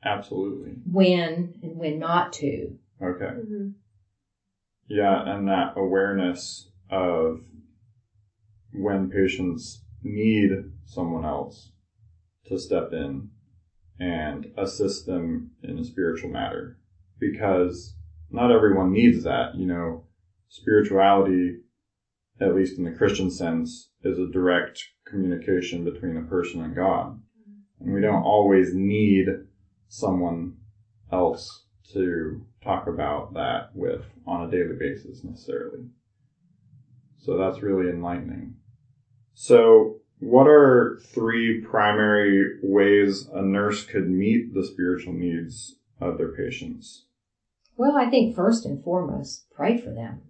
Absolutely. 0.04 0.72
when 0.84 1.58
and 1.62 1.76
when 1.76 1.98
not 1.98 2.32
to. 2.34 2.76
Okay. 3.00 3.24
Mhm. 3.24 3.72
Yeah, 4.88 5.22
and 5.26 5.48
that 5.48 5.74
awareness 5.76 6.70
of 6.90 7.40
when 8.72 9.10
patients 9.10 9.82
need 10.02 10.50
someone 10.84 11.24
else 11.24 11.72
to 12.46 12.58
step 12.58 12.92
in 12.92 13.30
and 13.98 14.52
assist 14.56 15.06
them 15.06 15.50
in 15.62 15.78
a 15.78 15.84
spiritual 15.84 16.30
matter. 16.30 16.78
Because 17.18 17.96
not 18.30 18.52
everyone 18.52 18.92
needs 18.92 19.24
that, 19.24 19.56
you 19.56 19.66
know, 19.66 20.04
spirituality, 20.48 21.60
at 22.40 22.54
least 22.54 22.78
in 22.78 22.84
the 22.84 22.92
Christian 22.92 23.30
sense, 23.30 23.90
is 24.04 24.18
a 24.18 24.30
direct 24.30 24.84
communication 25.06 25.84
between 25.84 26.16
a 26.16 26.28
person 26.28 26.62
and 26.62 26.76
God. 26.76 27.18
And 27.80 27.92
we 27.92 28.00
don't 28.00 28.22
always 28.22 28.74
need 28.74 29.26
someone 29.88 30.58
else 31.10 31.64
to 31.92 32.44
talk 32.66 32.86
about 32.88 33.34
that 33.34 33.70
with 33.74 34.04
on 34.26 34.46
a 34.46 34.50
daily 34.50 34.74
basis 34.78 35.24
necessarily. 35.24 35.86
So 37.18 37.38
that's 37.38 37.62
really 37.62 37.88
enlightening. 37.88 38.56
So 39.34 40.00
what 40.18 40.46
are 40.46 40.98
three 41.02 41.60
primary 41.60 42.58
ways 42.62 43.28
a 43.32 43.42
nurse 43.42 43.84
could 43.84 44.08
meet 44.08 44.54
the 44.54 44.64
spiritual 44.64 45.12
needs 45.12 45.76
of 46.00 46.18
their 46.18 46.32
patients? 46.32 47.06
Well, 47.76 47.96
I 47.96 48.08
think 48.08 48.34
first 48.34 48.64
and 48.64 48.82
foremost, 48.82 49.46
pray 49.54 49.76
for 49.76 49.90
them 49.90 50.22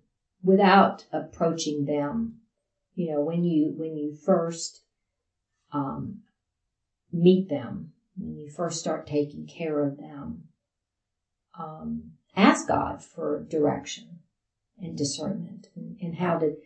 without 0.43 1.05
approaching 1.12 1.85
them. 1.85 2.40
You 2.95 3.14
know, 3.14 3.21
when 3.21 3.45
you, 3.45 3.75
when 3.76 3.97
you 3.97 4.16
first, 4.25 4.83
um, 5.73 6.23
meet 7.12 7.49
them, 7.49 7.93
when 8.16 8.37
you 8.37 8.50
first 8.50 8.81
start 8.81 9.07
taking 9.07 9.47
care 9.47 9.87
of 9.87 9.99
them, 9.99 10.45
um, 11.59 12.12
ask 12.37 12.69
God 12.69 13.02
for 13.02 13.45
direction 13.49 14.21
and 14.78 14.97
discernment 14.97 15.69
and, 15.75 15.97
and 16.00 16.14
how 16.16 16.38
to, 16.38 16.57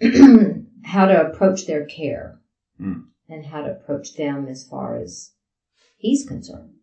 how 0.84 1.06
to 1.06 1.28
approach 1.28 1.66
their 1.66 1.84
care 1.84 2.40
Mm. 2.80 3.06
and 3.28 3.46
how 3.46 3.62
to 3.62 3.70
approach 3.70 4.16
them 4.16 4.46
as 4.48 4.68
far 4.68 4.96
as 4.96 5.32
He's 5.96 6.26
concerned. 6.26 6.74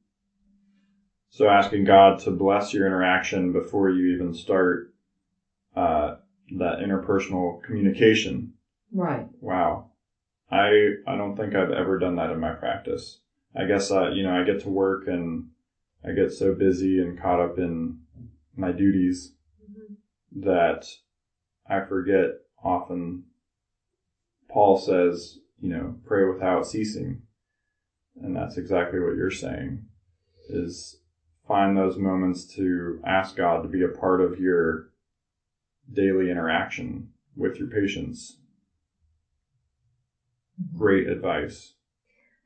So 1.29 1.47
asking 1.47 1.85
God 1.85 2.19
to 2.21 2.31
bless 2.31 2.73
your 2.73 2.87
interaction 2.87 3.53
before 3.53 3.89
you 3.89 4.15
even 4.15 4.33
start 4.33 4.91
uh, 5.75 6.15
that 6.57 6.79
interpersonal 6.79 7.61
communication. 7.61 8.53
Right. 8.91 9.27
Wow. 9.39 9.91
I 10.51 10.95
I 11.07 11.15
don't 11.15 11.35
think 11.35 11.53
I've 11.55 11.71
ever 11.71 11.99
done 11.99 12.15
that 12.15 12.31
in 12.31 12.39
my 12.39 12.53
practice. 12.53 13.19
I 13.55 13.65
guess 13.65 13.91
uh, 13.91 14.09
you 14.09 14.23
know, 14.23 14.35
I 14.35 14.43
get 14.43 14.61
to 14.61 14.69
work 14.69 15.07
and 15.07 15.49
I 16.03 16.11
get 16.11 16.31
so 16.31 16.53
busy 16.55 16.99
and 16.99 17.19
caught 17.19 17.39
up 17.39 17.59
in 17.59 17.99
my 18.55 18.71
duties 18.71 19.35
Mhm. 19.69 19.97
that 20.43 20.85
I 21.67 21.81
forget 21.85 22.41
often 22.63 23.25
Paul 24.49 24.77
says, 24.77 25.39
you 25.59 25.69
know, 25.69 25.99
pray 26.05 26.25
without 26.25 26.67
ceasing. 26.67 27.23
And 28.21 28.35
that's 28.35 28.57
exactly 28.57 28.99
what 28.99 29.15
you're 29.15 29.31
saying 29.31 29.87
is 30.49 31.01
find 31.47 31.75
those 31.75 31.97
moments 31.97 32.45
to 32.55 33.01
ask 33.03 33.35
God 33.35 33.63
to 33.63 33.69
be 33.69 33.83
a 33.83 33.87
part 33.87 34.21
of 34.21 34.39
your 34.39 34.89
daily 35.91 36.29
interaction 36.29 37.11
with 37.35 37.57
your 37.57 37.67
patients. 37.67 38.37
Great 40.77 41.07
advice. 41.07 41.73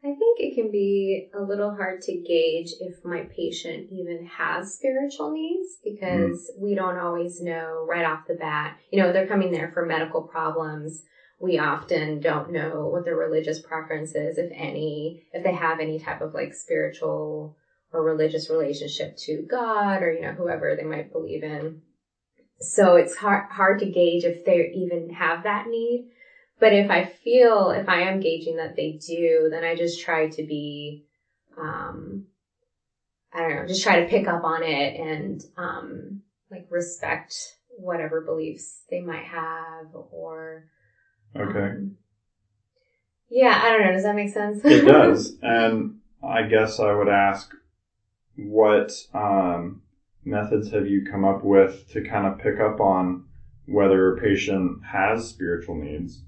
I 0.04 0.10
think 0.10 0.40
it 0.40 0.54
can 0.54 0.72
be 0.72 1.28
a 1.34 1.42
little 1.42 1.76
hard 1.76 2.02
to 2.02 2.14
gauge 2.14 2.72
if 2.80 3.04
my 3.04 3.28
patient 3.36 3.88
even 3.92 4.28
has 4.38 4.76
spiritual 4.76 5.32
needs 5.32 5.78
because 5.84 6.52
mm-hmm. 6.52 6.64
we 6.64 6.76
don't 6.76 7.00
always 7.00 7.42
know 7.42 7.86
right 7.90 8.06
off 8.06 8.28
the 8.28 8.36
bat. 8.36 8.78
You 8.92 9.02
know, 9.02 9.12
they're 9.12 9.28
coming 9.28 9.52
there 9.52 9.72
for 9.74 9.86
medical 9.86 10.22
problems. 10.22 11.02
We 11.40 11.58
often 11.58 12.20
don't 12.20 12.52
know 12.52 12.88
what 12.88 13.06
their 13.06 13.16
religious 13.16 13.60
preference 13.60 14.14
is, 14.16 14.38
if 14.38 14.52
any, 14.54 15.24
if 15.34 15.44
they 15.44 15.54
have 15.54 15.80
any 15.80 16.00
type 16.00 16.22
of 16.22 16.34
like 16.34 16.54
spiritual 16.54 17.58
or 17.92 18.04
religious 18.04 18.50
relationship 18.50 19.18
to 19.18 19.46
God 19.50 20.04
or, 20.04 20.14
you 20.14 20.22
know, 20.22 20.34
whoever 20.34 20.76
they 20.76 20.84
might 20.84 21.12
believe 21.12 21.44
in. 21.44 21.82
So 22.60 22.96
it's 22.96 23.16
hard, 23.16 23.52
hard 23.52 23.80
to 23.80 23.86
gauge 23.86 24.24
if 24.24 24.46
they 24.46 24.72
even 24.76 25.12
have 25.14 25.44
that 25.44 25.68
need. 25.68 26.12
But 26.60 26.74
if 26.74 26.90
I 26.90 27.02
feel, 27.02 27.70
if 27.70 27.88
I 27.88 28.00
am 28.00 28.20
gauging 28.20 28.56
that 28.58 28.76
they 28.76 28.98
do, 29.06 29.48
then 29.50 29.64
I 29.64 29.76
just 29.76 30.00
try 30.00 30.26
to 30.28 30.44
be, 30.44 31.00
um, 31.56 32.22
I 33.32 33.42
don't 33.44 33.56
know, 33.56 33.66
just 33.66 33.84
try 33.84 33.96
to 34.02 34.08
pick 34.08 34.28
up 34.28 34.44
on 34.44 34.64
it 34.64 34.96
and, 34.96 35.44
um, 35.58 36.18
like 36.50 36.64
respect 36.70 37.56
whatever 37.70 38.22
beliefs 38.22 38.84
they 38.90 39.00
might 39.00 39.26
have 39.26 39.88
or, 40.12 40.64
Okay. 41.36 41.70
um, 41.70 41.92
Yeah, 43.30 43.58
I 43.62 43.70
don't 43.72 43.82
know. 43.82 43.92
Does 43.92 44.04
that 44.04 44.16
make 44.16 44.30
sense? 44.30 44.62
It 44.66 44.86
does. 44.86 45.34
and 45.42 45.94
I 46.24 46.42
guess 46.44 46.80
I 46.80 46.92
would 46.92 47.08
ask 47.08 47.54
what 48.36 49.06
um, 49.14 49.78
methods 50.26 50.70
have 50.70 50.86
you 50.88 51.02
come 51.02 51.26
up 51.26 51.44
with 51.44 51.86
to 51.90 52.02
kind 52.02 52.26
of 52.26 52.38
pick 52.38 52.60
up 52.60 52.80
on 52.80 53.22
whether 53.66 54.08
a 54.08 54.14
patient 54.16 54.78
has 54.92 55.28
spiritual 55.28 55.76
needs? 55.76 56.22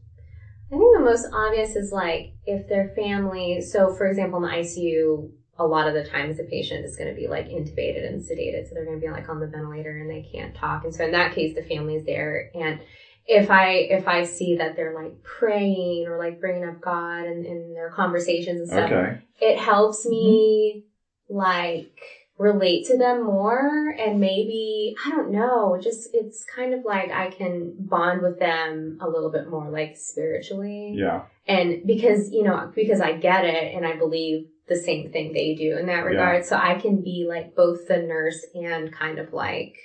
I 0.72 0.78
think 0.78 0.98
the 0.98 1.04
most 1.04 1.28
obvious 1.34 1.76
is 1.76 1.92
like 1.92 2.34
if 2.46 2.68
their 2.68 2.90
family, 2.96 3.62
so 3.62 3.94
for 3.96 4.08
example, 4.08 4.44
in 4.44 4.50
the 4.50 4.56
ICU, 4.56 5.32
a 5.58 5.66
lot 5.66 5.88
of 5.88 5.94
the 5.94 6.06
times 6.06 6.38
the 6.38 6.44
patient 6.44 6.86
is 6.86 6.96
going 6.96 7.10
to 7.10 7.20
be 7.20 7.28
like 7.28 7.48
intubated 7.48 8.08
and 8.08 8.22
sedated. 8.22 8.68
So 8.68 8.76
they're 8.76 8.86
going 8.86 9.00
to 9.00 9.06
be 9.06 9.12
like 9.12 9.28
on 9.30 9.40
the 9.40 9.48
ventilator 9.48 9.98
and 9.98 10.10
they 10.10 10.22
can't 10.32 10.56
talk. 10.56 10.86
And 10.86 10.94
so 10.94 11.04
in 11.04 11.12
that 11.12 11.34
case, 11.34 11.56
the 11.56 11.64
family's 11.64 12.06
there. 12.06 12.52
And 12.56 12.80
if 13.26 13.52
I, 13.52 13.72
if 13.72 14.08
I 14.08 14.24
see 14.24 14.58
that 14.58 14.76
they're 14.76 14.96
like 14.96 15.22
praying 15.24 16.08
or 16.08 16.18
like 16.18 16.40
bringing 16.40 16.64
up 16.64 16.80
God 16.80 17.26
and 17.26 17.46
in 17.46 17.74
their 17.74 17.90
conversations 17.90 18.62
and 18.62 18.70
stuff, 18.70 18.92
Okay. 18.92 19.22
it 19.42 19.58
helps 19.58 20.06
me 20.06 20.86
mm-hmm. 21.30 21.36
like 21.36 22.00
relate 22.40 22.86
to 22.88 22.98
them 22.98 23.26
more 23.26 23.94
and 24.00 24.20
maybe 24.20 24.96
I 25.06 25.10
don't 25.10 25.30
know, 25.30 25.78
just 25.80 26.10
it's 26.14 26.46
kind 26.46 26.74
of 26.74 26.86
like 26.86 27.12
I 27.12 27.30
can 27.30 27.76
bond 27.78 28.22
with 28.22 28.40
them 28.40 28.98
a 29.02 29.10
little 29.10 29.30
bit 29.30 29.50
more 29.50 29.70
like 29.70 29.98
spiritually. 29.98 30.96
Yeah. 30.98 31.24
And 31.48 31.86
because, 31.86 32.32
you 32.32 32.44
know, 32.44 32.72
because 32.74 33.02
I 33.02 33.14
get 33.14 33.44
it 33.44 33.76
and 33.76 33.86
I 33.86 33.98
believe 33.98 34.48
the 34.70 34.78
same 34.78 35.12
thing 35.12 35.34
they 35.34 35.54
do 35.54 35.78
in 35.78 35.88
that 35.88 36.06
regard. 36.06 36.46
So 36.46 36.56
I 36.56 36.76
can 36.76 37.04
be 37.04 37.26
like 37.28 37.56
both 37.56 37.88
the 37.88 37.98
nurse 37.98 38.46
and 38.56 38.92
kind 38.94 39.20
of 39.20 39.34
like 39.34 39.76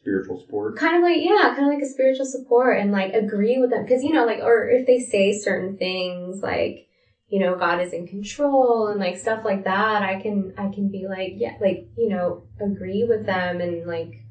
Spiritual 0.00 0.40
support. 0.40 0.76
kind 0.76 0.96
of 0.96 1.02
like 1.02 1.18
yeah 1.20 1.52
kind 1.54 1.66
of 1.66 1.74
like 1.74 1.82
a 1.82 1.86
spiritual 1.88 2.26
support 2.26 2.78
and 2.78 2.92
like 2.92 3.12
agree 3.12 3.58
with 3.58 3.70
them 3.70 3.82
because 3.82 4.04
you 4.04 4.12
know 4.12 4.24
like 4.24 4.38
or 4.38 4.68
if 4.68 4.86
they 4.86 5.00
say 5.00 5.32
certain 5.36 5.76
things 5.76 6.42
like 6.42 6.86
you 7.28 7.40
know 7.40 7.56
god 7.56 7.80
is 7.80 7.92
in 7.92 8.06
control 8.06 8.88
and 8.88 9.00
like 9.00 9.16
stuff 9.16 9.44
like 9.44 9.64
that 9.64 10.02
i 10.02 10.20
can 10.20 10.52
i 10.56 10.68
can 10.68 10.88
be 10.88 11.06
like 11.08 11.32
yeah 11.36 11.56
like 11.60 11.88
you 11.96 12.08
know 12.08 12.42
agree 12.60 13.04
with 13.04 13.26
them 13.26 13.60
and 13.60 13.86
like 13.86 14.22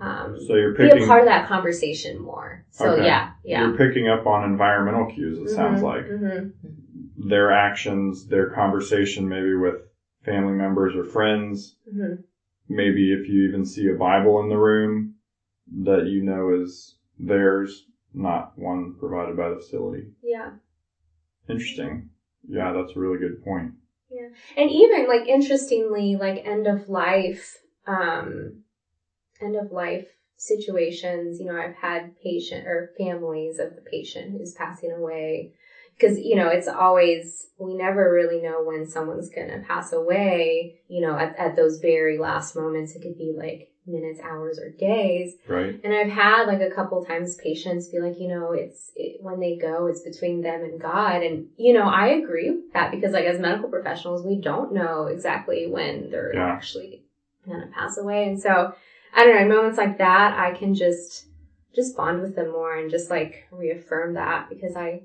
um 0.00 0.36
So 0.46 0.54
you're 0.54 0.74
be 0.74 0.88
a 0.90 1.06
part 1.06 1.20
of 1.20 1.26
that 1.26 1.46
conversation 1.48 2.20
more 2.20 2.64
so 2.70 2.92
Okay. 2.94 3.04
yeah 3.04 3.30
yeah 3.44 3.60
you're 3.60 3.76
picking 3.76 4.08
up 4.08 4.26
on 4.26 4.44
environmental 4.44 5.06
cues, 5.12 5.38
it 5.38 5.54
sounds 5.54 5.80
Mhm, 5.80 5.84
like. 5.84 6.06
mhm. 6.06 6.52
Their 7.16 7.52
actions, 7.52 8.26
their 8.26 8.50
conversation 8.50 9.28
maybe 9.28 9.54
with 9.54 9.76
family 10.24 10.54
members 10.54 10.96
or 10.96 11.04
friends, 11.04 11.76
Mhm. 11.88 12.24
maybe 12.68 13.12
if 13.12 13.28
you 13.28 13.48
even 13.48 13.64
see 13.64 13.88
a 13.88 13.94
Bible 13.94 14.40
in 14.40 14.48
the 14.48 14.58
room 14.58 15.14
that 15.84 16.06
you 16.06 16.22
know 16.24 16.50
is 16.60 16.96
theirs, 17.20 17.86
not 18.12 18.58
one 18.58 18.94
provided 18.98 19.36
by 19.36 19.50
the 19.50 19.56
facility. 19.56 20.10
yeah 20.22 20.50
Interesting. 21.48 22.06
Yeah, 22.46 22.72
that's 22.72 22.94
a 22.96 22.98
really 22.98 23.18
good 23.18 23.40
point. 23.42 23.70
Yeah. 24.10 24.28
And 24.56 24.68
even 24.68 25.06
like 25.06 25.26
interestingly, 25.26 26.16
like 26.16 26.40
end 26.44 26.66
of 26.66 26.88
life, 26.88 27.58
um, 27.86 28.58
end 29.40 29.56
of 29.56 29.70
life 29.70 30.04
situations, 30.36 31.38
you 31.38 31.46
know, 31.46 31.54
I've 31.54 31.74
had 31.74 32.10
patient 32.22 32.66
or 32.66 32.90
families 32.96 33.58
of 33.58 33.74
the 33.74 33.80
patient 33.80 34.32
who's 34.32 34.52
passing 34.52 34.92
away. 34.92 35.50
Cause, 36.00 36.18
you 36.18 36.34
know, 36.34 36.48
it's 36.48 36.66
always, 36.66 37.46
we 37.58 37.74
never 37.74 38.10
really 38.10 38.38
know 38.38 38.60
when 38.60 38.84
someone's 38.84 39.28
gonna 39.28 39.58
pass 39.58 39.92
away, 39.92 40.72
you 40.88 41.00
know, 41.00 41.16
at, 41.16 41.34
at 41.38 41.54
those 41.54 41.76
very 41.76 42.18
last 42.18 42.56
moments. 42.56 42.94
It 42.94 43.02
could 43.02 43.16
be 43.16 43.32
like 43.36 43.68
minutes, 43.86 44.20
hours, 44.22 44.58
or 44.58 44.70
days. 44.70 45.34
Right? 45.48 45.80
And 45.82 45.92
I've 45.92 46.08
had 46.08 46.46
like 46.46 46.60
a 46.60 46.70
couple 46.70 47.04
times 47.04 47.36
patients 47.36 47.88
be 47.88 47.98
like, 47.98 48.18
you 48.18 48.28
know, 48.28 48.52
it's 48.52 48.92
it, 48.94 49.22
when 49.22 49.40
they 49.40 49.56
go, 49.56 49.86
it's 49.86 50.02
between 50.02 50.40
them 50.42 50.62
and 50.62 50.80
God. 50.80 51.22
And 51.22 51.48
you 51.56 51.72
know, 51.72 51.88
I 51.88 52.08
agree 52.08 52.50
with 52.50 52.72
that 52.72 52.90
because 52.90 53.12
like 53.12 53.24
as 53.24 53.40
medical 53.40 53.68
professionals, 53.68 54.24
we 54.24 54.36
don't 54.40 54.72
know 54.72 55.06
exactly 55.06 55.66
when 55.66 56.10
they're 56.10 56.34
Yeah. 56.34 56.46
actually 56.46 57.04
gonna 57.46 57.68
pass 57.74 57.98
away. 57.98 58.28
And 58.28 58.40
so 58.40 58.74
I 59.14 59.24
don't 59.24 59.34
know, 59.34 59.42
in 59.42 59.48
moments 59.48 59.78
like 59.78 59.98
that, 59.98 60.38
I 60.38 60.56
can 60.56 60.74
just 60.74 61.26
just 61.74 61.96
bond 61.96 62.20
with 62.20 62.36
them 62.36 62.52
more 62.52 62.76
and 62.76 62.90
just 62.90 63.10
like 63.10 63.46
reaffirm 63.50 64.14
that 64.14 64.48
because 64.48 64.76
I 64.76 65.02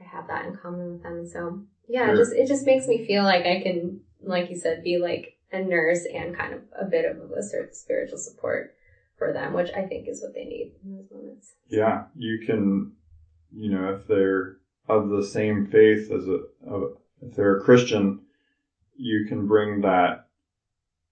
I 0.00 0.04
have 0.04 0.28
that 0.28 0.46
in 0.46 0.56
common 0.56 0.92
with 0.92 1.02
them. 1.02 1.18
And 1.18 1.28
so 1.28 1.60
yeah, 1.88 2.06
Sure. 2.06 2.14
it 2.14 2.16
just 2.16 2.32
it 2.32 2.46
just 2.46 2.66
makes 2.66 2.86
me 2.86 3.04
feel 3.04 3.24
like 3.24 3.44
I 3.46 3.60
can, 3.60 4.00
like 4.22 4.50
you 4.50 4.56
said, 4.56 4.84
be 4.84 4.98
like 4.98 5.36
a 5.52 5.60
nurse 5.60 6.06
and 6.12 6.36
kind 6.36 6.54
of 6.54 6.60
a 6.78 6.84
bit 6.84 7.04
of 7.04 7.30
a 7.32 7.42
sort 7.42 7.68
of 7.68 7.74
spiritual 7.74 8.18
support 8.18 8.74
for 9.16 9.32
them, 9.32 9.52
which 9.52 9.70
I 9.76 9.82
think 9.82 10.08
is 10.08 10.22
what 10.22 10.34
they 10.34 10.44
need 10.44 10.72
in 10.84 10.96
those 10.96 11.10
moments. 11.10 11.54
Yeah, 11.68 12.04
you 12.16 12.44
can, 12.46 12.92
you 13.52 13.70
know, 13.70 13.94
if 13.94 14.06
they're 14.06 14.56
of 14.88 15.08
the 15.08 15.24
same 15.24 15.66
faith 15.66 16.10
as 16.10 16.26
a, 16.26 16.40
of, 16.66 16.96
if 17.20 17.36
they're 17.36 17.58
a 17.58 17.62
Christian, 17.62 18.20
you 18.96 19.26
can 19.28 19.46
bring 19.46 19.82
that, 19.82 20.26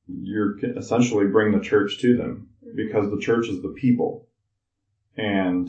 you 0.07 0.57
can 0.59 0.77
essentially 0.79 1.27
bring 1.27 1.53
the 1.53 1.64
church 1.64 1.98
to 2.01 2.16
them 2.16 2.48
mm-hmm. 2.64 2.77
because 2.77 3.11
the 3.11 3.20
church 3.20 3.48
is 3.48 3.62
the 3.62 3.74
people 3.77 4.27
and 5.16 5.68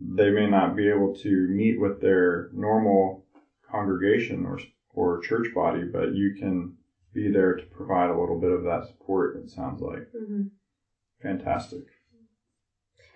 they 0.00 0.30
may 0.30 0.46
not 0.46 0.76
be 0.76 0.88
able 0.88 1.14
to 1.16 1.48
meet 1.48 1.80
with 1.80 2.00
their 2.00 2.50
normal 2.52 3.24
congregation 3.70 4.44
or, 4.44 4.60
or 4.94 5.20
church 5.20 5.48
body, 5.54 5.84
but 5.84 6.14
you 6.14 6.34
can 6.38 6.76
be 7.16 7.28
there 7.28 7.54
to 7.54 7.64
provide 7.74 8.10
a 8.10 8.14
little 8.18 8.36
bit 8.36 8.50
of 8.52 8.62
that 8.64 8.84
support, 8.84 9.34
it 9.34 9.48
sounds 9.50 9.80
like. 9.80 10.04
hmm 10.12 10.42
Fantastic. 11.22 11.80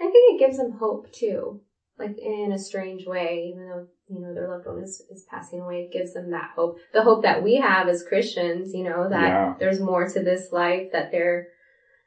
I 0.01 0.09
think 0.09 0.35
it 0.35 0.39
gives 0.39 0.57
them 0.57 0.71
hope 0.71 1.13
too, 1.13 1.59
like 1.99 2.17
in 2.17 2.51
a 2.51 2.59
strange 2.59 3.05
way, 3.05 3.43
even 3.43 3.67
though, 3.67 3.83
you 4.09 4.19
know, 4.19 4.33
their 4.33 4.49
loved 4.49 4.65
one 4.65 4.79
is, 4.79 5.03
is 5.11 5.23
passing 5.29 5.61
away, 5.61 5.81
it 5.81 5.93
gives 5.93 6.13
them 6.13 6.31
that 6.31 6.49
hope. 6.55 6.79
The 6.95 7.03
hope 7.03 7.23
that 7.23 7.43
we 7.43 7.57
have 7.57 7.87
as 7.87 8.03
Christians, 8.03 8.73
you 8.73 8.83
know, 8.83 9.07
that 9.09 9.29
Yeah. 9.29 9.53
there's 9.59 9.79
more 9.79 10.07
to 10.07 10.21
this 10.21 10.51
life, 10.51 10.85
that 10.93 11.11
there, 11.11 11.45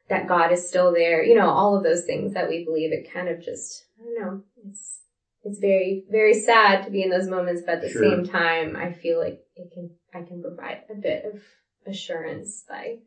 that 0.10 0.28
God 0.28 0.52
is 0.52 0.68
still 0.68 0.92
there, 0.92 1.22
you 1.22 1.36
know, 1.36 1.48
all 1.48 1.76
of 1.76 1.84
those 1.84 2.02
things 2.02 2.34
that 2.34 2.48
we 2.48 2.58
believe, 2.58 2.92
it 2.92 3.08
kind 3.10 3.30
of 3.30 3.40
just, 3.40 3.84
I 4.00 4.04
don't 4.04 4.16
know, 4.16 4.38
it's, 4.66 5.02
it's 5.44 5.60
very, 5.60 6.02
very 6.10 6.34
sad 6.34 6.82
to 6.84 6.90
be 6.90 7.04
in 7.04 7.12
those 7.12 7.28
moments, 7.28 7.62
but 7.64 7.74
at 7.74 7.82
the 7.82 7.90
Sure. 7.90 8.02
same 8.02 8.24
time, 8.24 8.76
I 8.76 8.90
feel 8.90 9.20
like 9.20 9.38
it 9.56 9.68
can, 9.72 9.88
I 10.12 10.22
can 10.22 10.42
provide 10.42 10.80
a 10.90 10.96
bit 10.96 11.24
of 11.24 11.38
assurance 11.86 12.64
by 12.68 13.00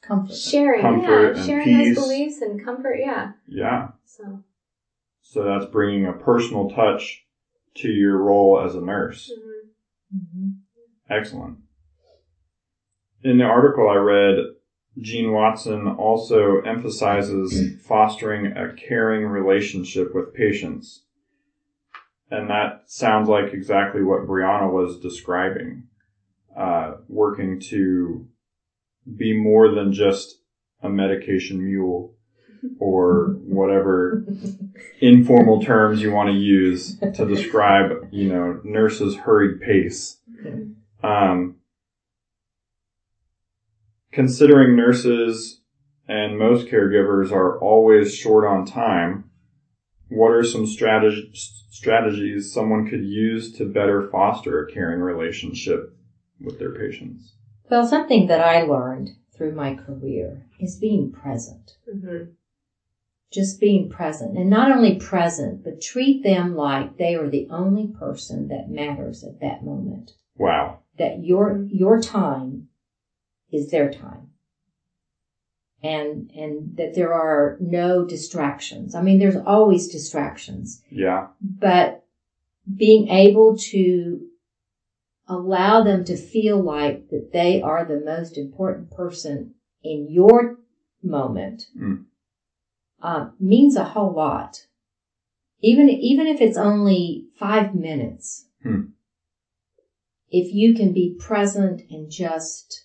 Comfort. 0.00 0.34
sharing, 0.36 0.82
Comfort 0.82 1.32
yeah, 1.32 1.36
and 1.38 1.46
sharing 1.46 1.64
peace. 1.66 1.96
those 1.96 2.06
beliefs 2.06 2.40
and 2.42 2.64
comfort, 2.64 2.96
yeah. 3.00 3.32
Yeah. 3.46 3.88
So, 4.04 4.42
So 5.20 5.44
that's 5.44 5.66
bringing 5.70 6.06
a 6.06 6.12
personal 6.12 6.70
touch 6.70 7.26
to 7.76 7.88
your 7.88 8.16
role 8.18 8.60
as 8.64 8.74
a 8.74 8.80
nurse. 8.80 9.30
mhm. 10.14 10.20
Mhm. 10.22 10.52
Excellent. 11.10 11.58
In 13.22 13.38
the 13.38 13.44
article 13.44 13.88
I 13.88 13.96
read, 13.96 14.36
Jean 14.98 15.32
Watson 15.32 15.86
also 15.88 16.60
emphasizes 16.62 17.80
fostering 17.82 18.46
a 18.56 18.72
caring 18.74 19.26
relationship 19.26 20.14
with 20.14 20.32
patients. 20.34 21.04
And 22.30 22.48
that 22.50 22.82
sounds 22.86 23.28
like 23.28 23.52
exactly 23.52 24.02
what 24.02 24.26
Briana 24.26 24.70
was 24.72 24.98
describing. 25.00 25.84
Uh, 26.58 26.96
working 27.08 27.60
to 27.60 28.26
be 29.16 29.32
more 29.32 29.72
than 29.72 29.92
just 29.92 30.40
a 30.82 30.88
medication 30.88 31.64
mule 31.64 32.16
or 32.80 33.26
whatever 33.44 34.24
informal 35.00 35.62
terms 35.62 36.02
you 36.02 36.10
want 36.10 36.28
to 36.28 36.34
use 36.34 36.98
to 36.98 37.24
describe, 37.26 38.08
you 38.10 38.28
know, 38.28 38.60
nurses' 38.64 39.14
hurried 39.14 39.60
pace. 39.60 40.18
Um, 41.04 41.58
considering 44.10 44.74
nurses 44.74 45.60
and 46.08 46.40
most 46.40 46.66
caregivers 46.66 47.30
are 47.30 47.56
always 47.60 48.16
short 48.16 48.44
on 48.44 48.66
time, 48.66 49.30
what 50.08 50.32
are 50.32 50.42
some 50.42 50.64
strateg- 50.64 51.36
strategies 51.70 52.52
someone 52.52 52.90
could 52.90 53.04
use 53.04 53.52
to 53.52 53.64
better 53.64 54.08
foster 54.10 54.66
a 54.66 54.72
caring 54.72 54.98
relationship 55.00 55.94
with 56.40 56.58
their 56.58 56.72
patients? 56.72 57.34
Well, 57.70 57.86
something 57.86 58.26
that 58.28 58.40
I 58.40 58.62
learned 58.62 59.10
through 59.36 59.52
my 59.54 59.74
career 59.74 60.46
is 60.58 60.76
being 60.78 61.12
present. 61.12 61.76
Mhm. 61.92 62.32
Just 63.30 63.60
being 63.60 63.90
present. 63.90 64.38
And 64.38 64.48
not 64.48 64.72
only 64.72 64.96
present, 64.96 65.62
but 65.62 65.82
treat 65.82 66.22
them 66.22 66.56
like 66.56 66.96
they 66.96 67.14
are 67.14 67.28
the 67.28 67.46
only 67.50 67.86
person 67.88 68.48
that 68.48 68.70
matters 68.70 69.22
at 69.22 69.40
that 69.40 69.62
moment. 69.62 70.12
Wow. 70.36 70.80
That 70.96 71.22
your, 71.22 71.66
your 71.68 72.00
time 72.00 72.68
is 73.52 73.70
their 73.70 73.90
time. 73.92 74.30
And, 75.82 76.32
and 76.34 76.76
that 76.76 76.94
there 76.94 77.12
are 77.12 77.56
no 77.60 78.04
distractions. 78.04 78.94
I 78.96 79.02
mean, 79.02 79.18
there's 79.20 79.36
always 79.36 79.88
distractions, 79.88 80.82
Yeah. 80.90 81.28
but 81.40 82.04
being 82.74 83.08
able 83.08 83.56
to 83.56 84.26
allow 85.28 85.82
them 85.82 86.04
to 86.04 86.16
feel 86.16 86.60
like 86.60 87.08
that 87.10 87.32
they 87.32 87.60
are 87.60 87.84
the 87.84 88.00
most 88.00 88.38
important 88.38 88.90
person 88.90 89.54
in 89.82 90.08
your 90.10 90.58
moment 91.02 91.66
Mm. 91.78 92.04
uh, 93.00 93.30
means 93.38 93.76
a 93.76 93.84
whole 93.84 94.12
lot. 94.12 94.66
Even 95.60 95.88
even 95.88 96.26
if 96.26 96.40
it's 96.40 96.56
only 96.56 97.26
five 97.38 97.74
minutes, 97.74 98.46
Hmm. 98.62 98.88
If 100.30 100.52
you 100.52 100.74
can 100.74 100.92
be 100.92 101.16
present 101.18 101.82
and 101.90 102.10
just 102.10 102.84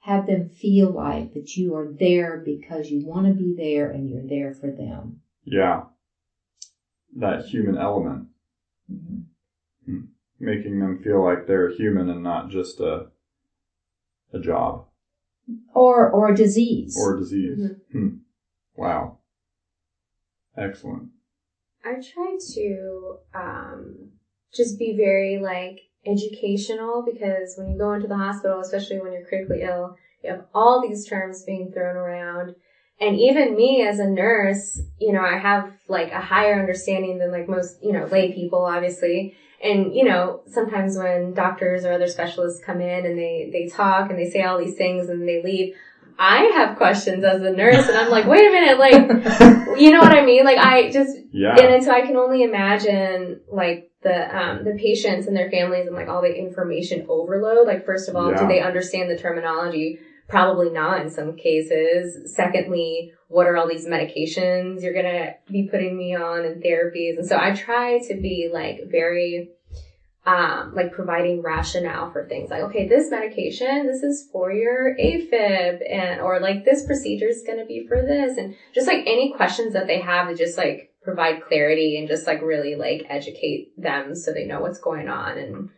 have 0.00 0.26
them 0.26 0.48
feel 0.48 0.90
like 0.90 1.34
that 1.34 1.56
you 1.56 1.74
are 1.74 1.92
there 1.98 2.42
because 2.44 2.90
you 2.90 3.06
want 3.06 3.26
to 3.26 3.32
be 3.34 3.54
there 3.56 3.90
and 3.90 4.08
you're 4.08 4.26
there 4.26 4.52
for 4.52 4.70
them. 4.70 5.18
Yeah. 5.44 5.84
That 7.14 7.44
human 7.44 7.76
element. 7.76 8.28
Mhm. 8.90 10.08
Making 10.40 10.78
them 10.78 11.02
feel 11.02 11.22
like 11.24 11.46
they're 11.46 11.70
human 11.70 12.08
and 12.08 12.22
not 12.22 12.50
just 12.50 12.80
a, 12.80 13.08
a 14.32 14.38
job 14.38 14.84
Or, 15.74 16.08
or 16.10 16.28
a 16.28 16.36
disease. 16.36 16.96
or 17.00 17.14
a 17.14 17.18
disease. 17.18 17.58
Mhm. 17.58 17.80
Hmm. 17.92 18.08
Wow. 18.76 19.18
Excellent. 20.56 21.08
I 21.84 22.00
try 22.00 22.36
to 22.54 23.16
um, 23.34 24.10
just 24.52 24.78
be 24.78 24.96
very 24.96 25.38
like 25.38 25.80
educational 26.06 27.04
because 27.04 27.54
when 27.56 27.68
you 27.68 27.78
go 27.78 27.92
into 27.92 28.06
the 28.08 28.16
hospital, 28.16 28.60
especially 28.60 29.00
when 29.00 29.12
you're 29.12 29.22
critically 29.28 29.62
ill, 29.62 29.94
you 30.22 30.30
have 30.30 30.44
all 30.54 30.80
these 30.80 31.04
terms 31.06 31.42
being 31.44 31.70
thrown 31.72 31.96
around. 31.96 32.52
And 33.00 33.16
even 33.16 33.56
me 33.56 33.82
as 33.82 34.00
a 34.00 34.06
nurse, 34.08 34.82
you 34.98 35.12
know, 35.12 35.22
I 35.22 35.36
have 35.38 35.72
like 35.88 36.10
a 36.10 36.20
higher 36.20 36.58
understanding 36.58 37.18
than 37.18 37.30
like 37.30 37.48
most, 37.48 37.78
you 37.82 37.92
know, 37.92 38.04
lay 38.06 38.32
people, 38.32 38.64
obviously. 38.64 39.34
And, 39.62 39.94
you 39.94 40.04
know, 40.04 40.42
sometimes 40.46 40.96
when 40.96 41.34
doctors 41.34 41.84
or 41.84 41.92
other 41.92 42.06
specialists 42.06 42.62
come 42.64 42.80
in 42.80 43.04
and 43.06 43.18
they, 43.18 43.50
they 43.52 43.66
talk 43.66 44.08
and 44.10 44.18
they 44.18 44.30
say 44.30 44.42
all 44.42 44.58
these 44.58 44.76
things 44.76 45.08
and 45.08 45.26
they 45.26 45.42
leave, 45.42 45.74
I 46.18 46.44
have 46.54 46.76
questions 46.76 47.24
as 47.24 47.42
a 47.42 47.50
nurse 47.50 47.88
and 47.88 47.96
I'm 47.96 48.10
like, 48.10 48.26
wait 48.26 48.46
a 48.46 48.50
minute, 48.50 48.78
like, 48.78 49.78
you 49.78 49.90
know 49.92 50.00
what 50.00 50.16
I 50.16 50.24
mean? 50.24 50.44
Like 50.44 50.58
I 50.58 50.90
just 50.90 51.16
Yeah. 51.32 51.56
and 51.56 51.82
so 51.82 51.92
I 51.92 52.02
can 52.02 52.16
only 52.16 52.42
imagine 52.42 53.40
like 53.50 53.90
the 54.02 54.36
um 54.36 54.64
the 54.64 54.76
patients 54.80 55.26
and 55.26 55.36
their 55.36 55.50
families 55.50 55.86
and 55.86 55.94
like 55.94 56.08
all 56.08 56.22
the 56.22 56.34
information 56.34 57.06
overload. 57.08 57.66
Like 57.66 57.84
first 57.84 58.08
of 58.08 58.16
all, 58.16 58.30
Yeah. 58.30 58.38
do 58.38 58.48
they 58.48 58.60
understand 58.60 59.10
the 59.10 59.16
terminology? 59.16 59.98
Probably 60.28 60.70
not 60.70 61.00
in 61.00 61.10
some 61.10 61.36
cases. 61.36 62.34
Secondly, 62.34 63.12
what 63.28 63.46
are 63.46 63.56
all 63.56 63.68
these 63.68 63.86
medications 63.86 64.82
you're 64.82 64.94
gonna 64.94 65.34
be 65.50 65.68
putting 65.70 65.96
me 65.96 66.14
on 66.14 66.44
and 66.44 66.62
therapies? 66.62 67.16
And 67.16 67.26
so 67.26 67.38
I 67.38 67.54
try 67.54 67.98
to 68.08 68.14
be 68.14 68.50
like 68.52 68.90
very 68.90 69.50
um, 70.28 70.74
like 70.74 70.92
providing 70.92 71.40
rationale 71.40 72.10
for 72.10 72.26
things 72.26 72.50
like, 72.50 72.62
okay, 72.64 72.86
this 72.86 73.10
medication, 73.10 73.86
this 73.86 74.02
is 74.02 74.28
for 74.30 74.52
your 74.52 74.94
AFib 75.00 75.78
and, 75.90 76.20
or 76.20 76.38
like 76.38 76.66
this 76.66 76.84
procedure 76.84 77.28
is 77.28 77.42
going 77.46 77.58
to 77.58 77.64
be 77.64 77.86
for 77.88 78.02
this. 78.02 78.36
And 78.36 78.52
just 78.74 78.86
like 78.86 79.04
any 79.06 79.32
questions 79.34 79.72
that 79.72 79.86
they 79.86 79.98
have 80.00 80.28
to 80.28 80.34
just 80.34 80.58
like 80.58 80.90
provide 81.02 81.40
clarity 81.40 81.96
and 81.98 82.06
just 82.06 82.26
like 82.26 82.42
really 82.42 82.74
like 82.74 83.06
educate 83.08 83.70
them 83.78 84.14
so 84.14 84.30
they 84.30 84.44
know 84.44 84.60
what's 84.60 84.80
going 84.80 85.08
on 85.08 85.38
and 85.38 85.68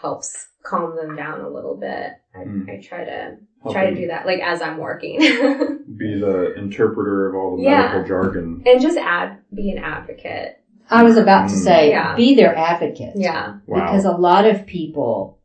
helps 0.00 0.46
calm 0.62 0.94
them 0.94 1.16
down 1.16 1.40
a 1.40 1.48
little 1.48 1.74
bit. 1.74 2.12
I, 2.34 2.38
Mm. 2.38 2.70
I 2.70 2.80
try 2.80 3.02
to, 3.02 3.36
try 3.70 3.90
to 3.90 3.94
do 3.96 4.06
that 4.08 4.24
like 4.26 4.40
as 4.40 4.62
I'm 4.62 4.78
working 4.78 5.18
Be 5.96 6.18
the 6.20 6.54
interpreter 6.56 7.28
of 7.28 7.34
all 7.34 7.56
the 7.56 7.64
Yeah. 7.64 7.80
medical 7.92 8.04
jargon. 8.06 8.62
and 8.66 8.80
just 8.80 8.96
add, 8.98 9.38
be 9.52 9.70
an 9.70 9.78
advocate. 9.78 10.60
I 10.90 11.02
was 11.02 11.16
about 11.16 11.48
to 11.48 11.54
Mm. 11.54 11.64
say, 11.64 11.90
Yeah. 11.90 12.14
be 12.14 12.34
their 12.34 12.54
advocate. 12.56 13.12
Yeah. 13.16 13.56
Wow. 13.66 13.84
Because 13.86 14.04
a 14.04 14.12
lot 14.12 14.46
of 14.46 14.64
people 14.64 15.38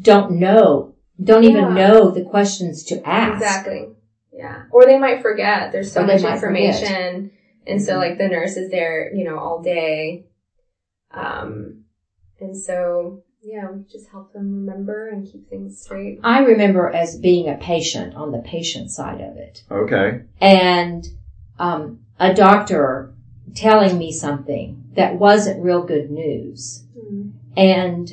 don't 0.00 0.32
know, 0.32 0.94
don't 1.22 1.44
even 1.44 1.64
Yeah. 1.64 1.74
know 1.88 2.10
the 2.10 2.22
questions 2.22 2.84
to 2.84 3.06
ask. 3.06 3.34
Exactly. 3.34 3.88
Yeah. 4.32 4.62
Or 4.70 4.84
they 4.86 4.98
might 4.98 5.22
forget. 5.22 5.72
There's 5.72 5.90
so 5.92 6.02
Or 6.02 6.06
much 6.06 6.22
might 6.22 6.38
forget. 6.38 6.64
information. 6.64 7.30
And 7.66 7.82
so 7.82 7.94
Mhm. 7.94 7.98
like 7.98 8.18
the 8.18 8.28
nurse 8.28 8.56
is 8.56 8.70
there, 8.70 9.12
you 9.12 9.24
know, 9.24 9.38
all 9.38 9.60
day. 9.60 10.26
Um, 11.10 11.84
and 12.40 12.56
so, 12.56 13.22
yeah, 13.46 13.70
we 13.70 13.84
just 13.90 14.08
help 14.10 14.32
them 14.32 14.66
remember 14.66 15.08
and 15.08 15.30
keep 15.30 15.48
things 15.48 15.80
straight. 15.80 16.18
I 16.24 16.40
remember 16.40 16.90
as 16.90 17.16
being 17.16 17.48
a 17.48 17.56
patient 17.56 18.14
on 18.14 18.32
the 18.32 18.38
patient 18.40 18.90
side 18.90 19.20
of 19.20 19.36
it. 19.36 19.62
Okay. 19.70 20.22
and 20.40 21.06
um, 21.58 22.00
a 22.18 22.34
doctor 22.34 23.14
telling 23.54 23.96
me 23.96 24.12
something 24.12 24.84
that 24.94 25.14
wasn't 25.14 25.62
real 25.62 25.82
good 25.82 26.10
news. 26.10 26.82
And 27.56 28.10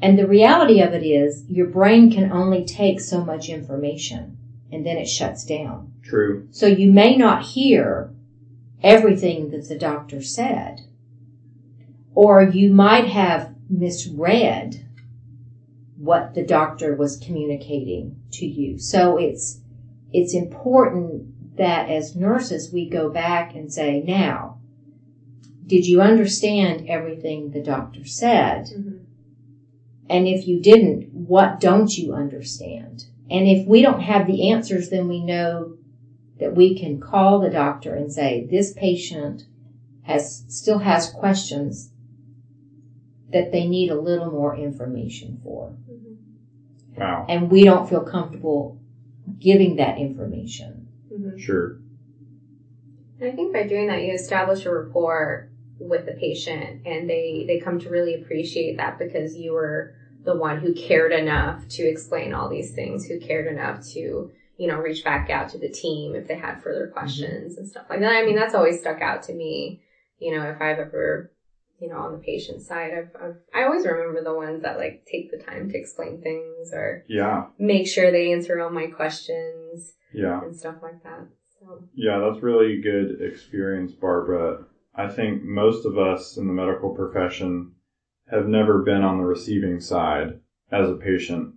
and 0.00 0.18
the 0.18 0.26
reality 0.26 0.80
of 0.80 0.94
it 0.94 1.04
is 1.04 1.44
your 1.48 1.66
brain 1.66 2.10
can 2.10 2.32
only 2.32 2.64
take 2.64 3.00
so 3.00 3.22
much 3.24 3.48
information 3.48 4.38
and 4.72 4.86
then 4.86 4.96
it 4.96 5.06
shuts 5.06 5.44
down. 5.44 5.92
True. 6.02 6.48
So 6.50 6.66
you 6.66 6.90
may 6.90 7.16
not 7.16 7.44
hear 7.44 8.10
everything 8.82 9.50
that 9.50 9.68
the 9.68 9.78
doctor 9.78 10.22
said. 10.22 10.80
Or 12.14 12.42
you 12.42 12.72
might 12.72 13.06
have 13.06 13.51
misread 13.68 14.86
what 15.96 16.34
the 16.34 16.44
doctor 16.44 16.96
was 16.96 17.16
communicating 17.16 18.20
to 18.32 18.46
you. 18.46 18.78
So 18.78 19.16
it's 19.18 19.60
it's 20.12 20.34
important 20.34 21.56
that 21.56 21.88
as 21.88 22.16
nurses 22.16 22.72
we 22.72 22.88
go 22.88 23.08
back 23.08 23.54
and 23.54 23.72
say, 23.72 24.02
now, 24.06 24.58
did 25.66 25.86
you 25.86 26.00
understand 26.00 26.86
everything 26.88 27.50
the 27.50 27.62
doctor 27.62 28.04
said? 28.04 28.66
Mhm. 28.66 28.98
And 30.10 30.26
if 30.26 30.46
you 30.46 30.60
didn't, 30.60 31.14
what 31.14 31.60
don't 31.60 31.96
you 31.96 32.12
understand? 32.12 33.06
And 33.30 33.48
if 33.48 33.66
we 33.66 33.80
don't 33.80 34.02
have 34.02 34.26
the 34.26 34.50
answers, 34.50 34.90
then 34.90 35.08
we 35.08 35.24
know 35.24 35.76
that 36.38 36.56
we 36.56 36.78
can 36.78 37.00
call 37.00 37.38
the 37.38 37.48
doctor 37.48 37.94
and 37.94 38.12
say, 38.12 38.46
this 38.50 38.72
patient 38.72 39.46
has, 40.02 40.44
still 40.48 40.78
has 40.78 41.08
questions 41.08 41.91
that 43.32 43.52
they 43.52 43.66
need 43.66 43.90
a 43.90 43.98
little 43.98 44.30
more 44.30 44.56
information 44.56 45.40
for. 45.42 45.74
Mhm. 45.90 46.16
Wow. 46.98 47.26
And 47.28 47.50
we 47.50 47.64
don't 47.64 47.88
feel 47.88 48.02
comfortable 48.02 48.78
giving 49.38 49.76
that 49.76 49.98
information. 49.98 50.86
Mhm. 51.12 51.38
Sure. 51.38 51.78
And 53.20 53.30
I 53.32 53.34
think 53.34 53.52
by 53.52 53.66
doing 53.66 53.88
that, 53.88 54.02
you 54.02 54.12
establish 54.12 54.66
a 54.66 54.70
rapport 54.70 55.48
with 55.78 56.06
the 56.06 56.12
patient 56.12 56.80
and 56.84 57.08
they, 57.08 57.44
they 57.46 57.58
come 57.58 57.78
to 57.80 57.88
really 57.88 58.14
appreciate 58.14 58.76
that 58.76 58.98
because 58.98 59.36
you 59.36 59.52
were 59.52 59.94
the 60.24 60.34
one 60.34 60.60
who 60.60 60.72
cared 60.72 61.12
enough 61.12 61.66
to 61.68 61.82
explain 61.82 62.32
all 62.32 62.48
these 62.48 62.72
things, 62.72 63.06
who 63.06 63.18
cared 63.18 63.46
enough 63.46 63.84
to, 63.88 64.30
you 64.56 64.66
know, 64.68 64.76
reach 64.76 65.02
back 65.02 65.30
out 65.30 65.48
to 65.48 65.58
the 65.58 65.68
team 65.68 66.14
if 66.14 66.28
they 66.28 66.36
had 66.36 66.60
further 66.62 66.86
questions 66.86 67.56
and 67.56 67.66
stuff 67.66 67.86
like 67.90 68.00
that. 68.00 68.12
I 68.12 68.24
mean, 68.24 68.36
that's 68.36 68.54
always 68.54 68.78
stuck 68.78 69.00
out 69.00 69.22
to 69.24 69.32
me, 69.32 69.80
you 70.18 70.30
know, 70.30 70.42
if 70.48 70.60
I've 70.60 70.78
ever, 70.78 71.30
you 71.82 71.88
know, 71.88 71.96
on 71.96 72.12
the 72.12 72.18
patient 72.18 72.62
side, 72.62 72.92
I've, 72.94 73.10
I've 73.20 73.34
I 73.52 73.64
always 73.64 73.84
remember 73.84 74.22
the 74.22 74.32
ones 74.32 74.62
that 74.62 74.76
like 74.78 75.04
take 75.04 75.32
the 75.32 75.36
time 75.36 75.68
to 75.68 75.76
explain 75.76 76.20
things 76.20 76.72
or 76.72 77.02
Yeah. 77.08 77.46
make 77.58 77.88
sure 77.88 78.12
they 78.12 78.32
answer 78.32 78.60
all 78.60 78.70
my 78.70 78.86
questions 78.86 79.94
Yeah. 80.12 80.40
and 80.40 80.54
stuff 80.54 80.76
like 80.80 81.02
that. 81.02 81.26
So, 81.58 81.84
Yeah, 81.92 82.20
that's 82.20 82.40
really 82.40 82.80
good 82.80 83.20
experience, 83.20 83.92
Barbara. 83.92 84.64
I 84.94 85.08
think 85.08 85.42
most 85.42 85.84
of 85.84 85.98
us 85.98 86.36
in 86.36 86.46
the 86.46 86.52
medical 86.52 86.90
profession 86.94 87.72
have 88.30 88.46
never 88.46 88.82
been 88.82 89.02
on 89.02 89.18
the 89.18 89.24
receiving 89.24 89.80
side 89.80 90.38
as 90.70 90.88
a 90.88 90.94
patient, 90.94 91.54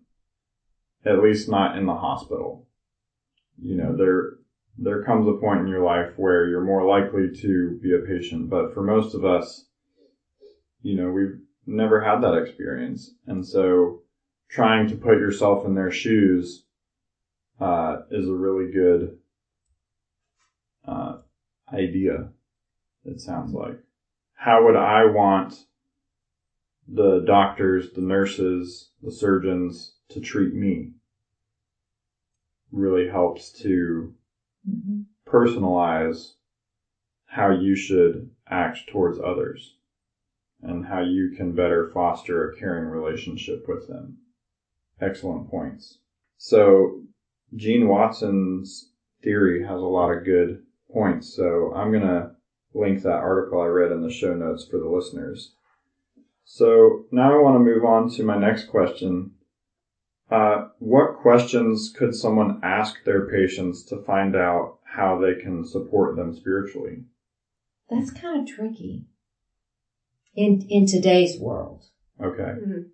at 1.06 1.22
least 1.22 1.48
not 1.50 1.78
in 1.78 1.86
the 1.86 1.94
hospital. 1.96 2.68
You 3.62 3.76
know, 3.76 3.96
there, 3.96 4.38
there 4.76 5.04
comes 5.04 5.28
a 5.28 5.34
point 5.34 5.62
in 5.62 5.68
your 5.68 5.84
life 5.84 6.14
where 6.18 6.48
you're 6.48 6.64
more 6.64 6.84
likely 6.84 7.32
to 7.42 7.80
be 7.84 7.94
a 7.94 8.00
patient, 8.00 8.50
but 8.50 8.74
for 8.74 8.82
most 8.82 9.14
of 9.14 9.24
us, 9.24 9.68
you 10.86 10.96
know, 10.96 11.10
we've 11.10 11.40
never 11.66 12.00
had 12.00 12.22
that 12.22 12.38
experience. 12.38 13.16
And 13.26 13.44
so 13.44 14.04
trying 14.50 14.88
to 14.90 14.96
put 14.96 15.18
yourself 15.18 15.66
in 15.66 15.74
their 15.74 15.90
shoes, 15.90 16.64
uh, 17.60 18.04
is 18.12 18.30
a 18.30 18.36
really 18.36 18.72
good, 18.72 19.18
uh, 20.88 21.18
idea. 21.74 22.30
It 23.04 23.20
sounds 23.20 23.52
like. 23.52 23.80
How 24.36 24.64
would 24.66 24.76
I 24.76 25.06
want 25.06 25.66
the 26.88 27.22
doctors, 27.26 27.92
the 27.94 28.02
nurses, 28.02 28.92
the 29.02 29.12
surgeons 29.12 29.96
to 30.10 30.20
treat 30.20 30.54
me? 30.54 30.92
Really 32.72 33.08
helps 33.08 33.50
to 33.64 34.14
personalize 35.28 36.34
how 37.26 37.50
you 37.50 37.76
should 37.76 38.30
act 38.48 38.88
towards 38.88 39.20
others 39.20 39.75
and 40.62 40.86
how 40.86 41.02
you 41.02 41.34
can 41.36 41.54
better 41.54 41.90
foster 41.94 42.50
a 42.50 42.56
caring 42.58 42.86
relationship 42.86 43.66
with 43.68 43.88
them. 43.88 44.18
Excellent 45.02 45.50
points. 45.50 46.00
So, 46.38 47.02
Jean 47.56 47.88
Watson's 47.88 48.92
theory 49.22 49.64
has 49.64 49.80
a 49.80 49.86
lot 49.86 50.12
of 50.12 50.26
good 50.26 50.64
points, 50.92 51.34
so 51.36 51.74
I'm 51.76 51.92
going 51.92 52.04
to 52.04 52.32
link 52.74 53.04
that 53.04 53.10
article 53.10 53.62
I 53.62 53.68
read 53.68 53.92
in 53.92 54.02
the 54.02 54.12
show 54.12 54.34
notes 54.34 54.66
for 54.66 54.78
the 54.78 54.90
listeners. 54.90 55.54
So, 56.44 57.06
now 57.12 57.34
I 57.34 57.42
want 57.42 57.56
to 57.56 57.60
move 57.60 57.86
on 57.86 58.10
to 58.12 58.24
my 58.24 58.38
next 58.38 58.66
question. 58.66 59.32
Uh, 60.30 60.70
what 60.80 61.18
questions 61.18 61.94
could 61.96 62.16
someone 62.16 62.60
ask 62.64 63.04
their 63.04 63.28
patients 63.28 63.84
to 63.86 64.04
find 64.04 64.36
out 64.36 64.80
how 64.84 65.20
they 65.20 65.36
can 65.36 65.66
support 65.66 66.16
them 66.16 66.34
spiritually? 66.34 67.04
That's 67.90 68.12
kind 68.12 68.42
of 68.42 68.56
tricky. 68.56 69.06
In 70.36 70.62
in 70.70 70.86
today's 70.86 71.40
world, 71.40 71.84
Okay. 72.20 72.44
Mhm. 72.62 72.90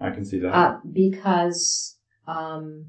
I 0.00 0.10
can 0.10 0.24
see 0.24 0.38
that. 0.38 0.54
uh, 0.54 0.80
because 0.90 1.98
um, 2.26 2.86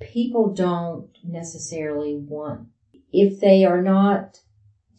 people 0.00 0.52
don't 0.54 1.10
necessarily 1.24 2.16
want 2.16 2.68
if 3.12 3.40
they 3.40 3.64
are 3.64 3.82
not 3.82 4.40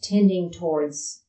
tending 0.02 0.50
towards 0.50 1.22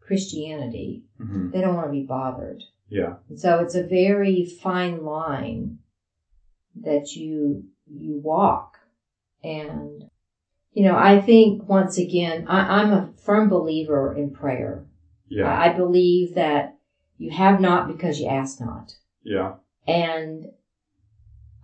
Christianity, 0.00 1.04
hmm 1.18 1.50
they 1.50 1.60
don't 1.60 1.74
want 1.76 1.88
to 1.88 1.92
be 1.92 2.04
bothered. 2.04 2.62
Yeah. 2.88 3.16
So 3.36 3.60
it's 3.60 3.74
a 3.74 3.82
very 3.86 4.44
fine 4.44 5.04
line 5.04 5.78
that 6.74 7.14
you 7.14 7.64
you 7.86 8.18
walk. 8.18 8.78
And 9.42 10.04
you 10.72 10.84
know, 10.84 10.96
I 10.96 11.20
think 11.20 11.68
once 11.68 11.98
again, 11.98 12.46
I, 12.48 12.80
I'm 12.80 12.92
a 12.92 13.12
firm 13.24 13.48
believer 13.48 14.14
in 14.16 14.30
prayer. 14.30 14.86
Yeah. 15.30 15.48
I 15.48 15.72
believe 15.72 16.34
that 16.34 16.76
you 17.16 17.30
have 17.30 17.60
not 17.60 17.86
because 17.88 18.20
you 18.20 18.26
ask 18.28 18.60
not. 18.60 18.92
yeah. 19.22 19.54
And 19.86 20.46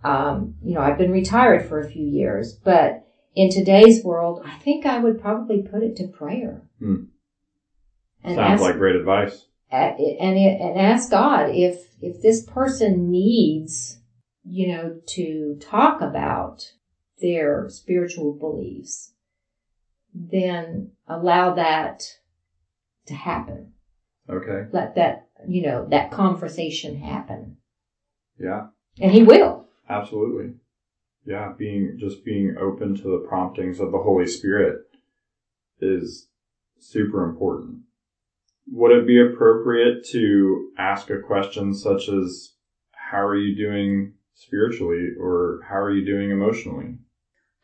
um, 0.03 0.55
you 0.63 0.73
know, 0.73 0.81
I've 0.81 0.97
been 0.97 1.11
retired 1.11 1.67
for 1.67 1.79
a 1.79 1.89
few 1.89 2.05
years, 2.05 2.53
but 2.53 3.05
in 3.35 3.49
today's 3.51 4.03
world, 4.03 4.41
I 4.45 4.57
think 4.59 4.85
I 4.85 4.99
would 4.99 5.21
probably 5.21 5.61
put 5.61 5.83
it 5.83 5.95
to 5.97 6.07
prayer. 6.07 6.63
Hmm. 6.79 7.05
And 8.23 8.35
Sounds 8.35 8.53
ask, 8.53 8.61
like 8.61 8.77
great 8.77 8.95
advice. 8.95 9.45
and 9.69 9.99
and 9.99 10.79
ask 10.79 11.11
God 11.11 11.49
if 11.49 11.87
if 12.01 12.21
this 12.21 12.43
person 12.43 13.11
needs, 13.11 13.99
you 14.43 14.69
know, 14.69 14.99
to 15.07 15.57
talk 15.59 16.01
about 16.01 16.71
their 17.21 17.67
spiritual 17.69 18.33
beliefs, 18.33 19.13
then 20.13 20.91
allow 21.07 21.53
that 21.55 22.03
to 23.07 23.13
happen. 23.13 23.71
Okay. 24.29 24.67
Let 24.71 24.95
that 24.95 25.27
you 25.47 25.61
know 25.61 25.87
that 25.89 26.11
conversation 26.11 26.97
happen, 26.97 27.57
Yeah. 28.39 28.67
and 28.99 29.11
He 29.11 29.23
will. 29.23 29.67
Absolutely. 29.89 30.53
Yeah. 31.25 31.53
Being, 31.57 31.97
just 31.99 32.25
being 32.25 32.55
open 32.59 32.95
to 32.95 33.03
the 33.03 33.25
promptings 33.27 33.79
of 33.79 33.91
the 33.91 33.99
Holy 33.99 34.27
Spirit 34.27 34.81
is 35.79 36.27
super 36.79 37.23
important. 37.23 37.79
Would 38.69 38.91
it 38.91 39.07
be 39.07 39.21
appropriate 39.21 40.05
to 40.11 40.71
ask 40.77 41.09
a 41.09 41.19
question 41.19 41.73
such 41.73 42.09
as, 42.09 42.53
how 42.91 43.25
are 43.25 43.37
you 43.37 43.55
doing 43.55 44.13
spiritually 44.33 45.09
or 45.19 45.61
how 45.69 45.77
are 45.77 45.91
you 45.91 46.05
doing 46.05 46.31
emotionally? 46.31 46.95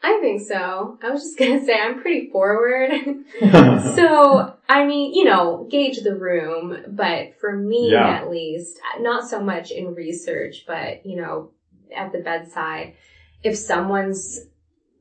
I 0.01 0.19
think 0.21 0.41
so. 0.41 0.97
I 1.01 1.09
was 1.09 1.23
just 1.23 1.37
gonna 1.37 1.63
say 1.65 1.79
I'm 1.79 2.01
pretty 2.01 2.29
forward. 2.29 2.91
so, 3.41 4.52
I 4.67 4.85
mean, 4.85 5.13
you 5.13 5.23
know, 5.25 5.67
gauge 5.69 6.01
the 6.01 6.15
room, 6.15 6.77
but 6.87 7.33
for 7.39 7.53
me 7.53 7.91
Yeah. 7.91 8.07
at 8.07 8.29
least, 8.29 8.79
not 8.99 9.27
so 9.27 9.39
much 9.39 9.71
in 9.71 9.93
research, 9.93 10.63
but, 10.65 11.05
you 11.05 11.15
know, 11.15 11.49
at 11.93 12.11
the 12.11 12.19
bedside, 12.19 12.93
if 13.43 13.57
someone's 13.57 14.39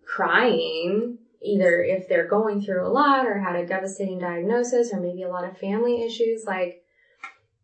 crying, 0.04 1.16
either 1.40 1.80
if 1.80 2.08
they're 2.08 2.26
going 2.26 2.60
through 2.60 2.86
a 2.86 2.90
lot 2.90 3.24
or 3.26 3.38
had 3.38 3.56
a 3.56 3.64
devastating 3.64 4.18
diagnosis 4.18 4.92
or 4.92 4.98
maybe 4.98 5.22
a 5.22 5.28
lot 5.28 5.44
of 5.44 5.56
family 5.56 6.02
issues, 6.02 6.44
like, 6.46 6.80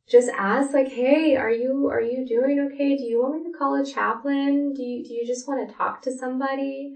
just 0.06 0.30
ask 0.30 0.72
like, 0.72 0.88
hey, 0.88 1.36
are 1.36 1.50
you, 1.50 1.88
are 1.88 2.00
you 2.00 2.24
doing 2.24 2.58
okay? 2.60 2.96
Do 2.96 3.04
you 3.04 3.20
want 3.20 3.34
me 3.34 3.42
to 3.42 3.50
call 3.50 3.74
a 3.74 3.84
chaplain? 3.84 4.72
Do 4.72 4.82
you, 4.82 5.04
do 5.04 5.12
you 5.12 5.26
just 5.26 5.46
want 5.46 5.68
to 5.68 5.74
talk 5.74 6.00
to 6.02 6.10
somebody? 6.10 6.94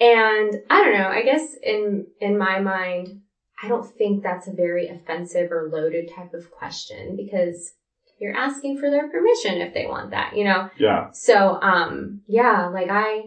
And 0.00 0.56
I 0.70 0.80
don't 0.80 0.92
know, 0.92 1.08
I 1.08 1.22
guess 1.22 1.54
in, 1.62 2.04
in 2.20 2.38
my 2.38 2.58
mind, 2.60 3.18
I 3.62 3.68
don't 3.68 3.86
think 3.96 4.22
that's 4.22 4.46
a 4.46 4.52
very 4.52 4.88
offensive 4.88 5.50
or 5.50 5.68
loaded 5.72 6.10
type 6.14 6.32
of 6.34 6.50
question 6.50 7.16
because 7.16 7.72
you're 8.20 8.36
asking 8.36 8.78
for 8.78 8.90
their 8.90 9.08
permission 9.08 9.60
if 9.60 9.74
they 9.74 9.86
want 9.86 10.10
that, 10.10 10.36
you 10.36 10.44
know? 10.44 10.70
yeah. 10.78 11.10
So, 11.12 11.60
um, 11.60 12.22
yeah, 12.26 12.66
like 12.66 12.88
I, 12.90 13.26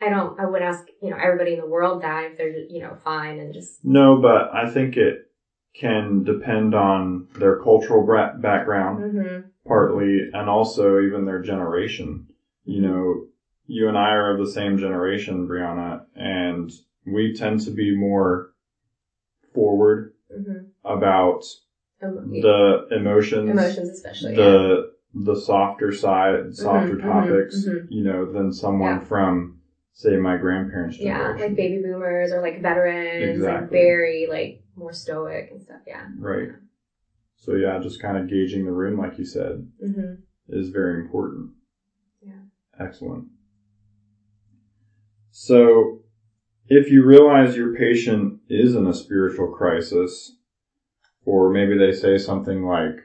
I 0.00 0.08
don't, 0.08 0.38
I 0.38 0.46
would 0.46 0.62
ask, 0.62 0.84
you 1.02 1.10
know, 1.10 1.16
everybody 1.16 1.54
in 1.54 1.60
the 1.60 1.66
world 1.66 2.02
that 2.02 2.32
if 2.32 2.38
they're, 2.38 2.56
you 2.56 2.80
know, 2.80 2.96
fine 3.04 3.38
and 3.38 3.52
just, 3.52 3.84
No, 3.84 4.20
but 4.20 4.52
I 4.52 4.70
think 4.70 4.96
it 4.96 5.30
can 5.74 6.22
depend 6.22 6.74
on 6.74 7.28
their 7.38 7.60
cultural 7.60 8.06
background. 8.40 9.02
mm-hmm, 9.02 9.40
partly, 9.66 10.30
and 10.32 10.48
also 10.48 11.00
even 11.00 11.24
their 11.24 11.42
generation. 11.42 12.28
You 12.64 12.82
know, 12.82 13.24
you 13.66 13.88
and 13.88 13.98
I 13.98 14.10
are 14.10 14.32
of 14.32 14.44
the 14.44 14.52
same 14.52 14.78
generation, 14.78 15.48
Briana, 15.48 16.02
and 16.14 16.70
we 17.06 17.34
tend 17.34 17.60
to 17.60 17.70
be 17.70 17.94
more 17.96 18.53
forward 19.54 20.12
mm-hmm. 20.36 20.64
about 20.84 21.44
Emo- 22.02 22.40
the 22.42 22.96
emotions, 22.96 23.50
emotions 23.50 23.88
especially. 23.88 24.32
yeah. 24.32 24.36
the 24.36 24.94
the 25.14 25.36
softer 25.36 25.92
side, 25.92 26.54
softer 26.56 26.96
Mhm, 26.96 27.02
mhm, 27.02 27.28
topics, 27.28 27.64
mhm. 27.64 27.86
you 27.88 28.02
know, 28.02 28.30
than 28.30 28.52
someone 28.52 28.94
Yeah. 28.96 28.98
from, 28.98 29.60
say, 29.92 30.16
my 30.16 30.36
grandparents' 30.36 30.96
generation. 30.98 31.38
Yeah, 31.38 31.46
like 31.46 31.54
baby 31.56 31.80
boomers 31.82 32.32
or 32.32 32.40
like 32.40 32.60
veterans, 32.60 33.20
like 33.20 33.36
Exactly. 33.36 33.78
very 33.78 34.26
like 34.28 34.62
more 34.74 34.92
stoic 34.92 35.50
and 35.52 35.62
stuff. 35.62 35.82
Yeah. 35.86 36.08
Right. 36.18 36.48
So 37.36 37.54
yeah, 37.54 37.78
just 37.78 38.02
kind 38.02 38.16
of 38.18 38.28
gauging 38.28 38.64
the 38.64 38.72
room, 38.72 38.98
like 38.98 39.16
you 39.18 39.24
said, 39.24 39.70
Mm-hmm. 39.82 40.14
is 40.48 40.70
very 40.70 41.00
important. 41.00 41.50
Yeah. 42.20 42.32
Excellent. 42.80 43.26
So, 45.30 46.00
if 46.68 46.90
you 46.90 47.04
realize 47.04 47.56
your 47.56 47.74
patient 47.74 48.33
is 48.48 48.74
in 48.74 48.86
a 48.86 48.94
spiritual 48.94 49.48
crisis, 49.48 50.36
or 51.24 51.50
maybe 51.50 51.76
they 51.76 51.92
say 51.92 52.18
something 52.18 52.64
like, 52.64 52.96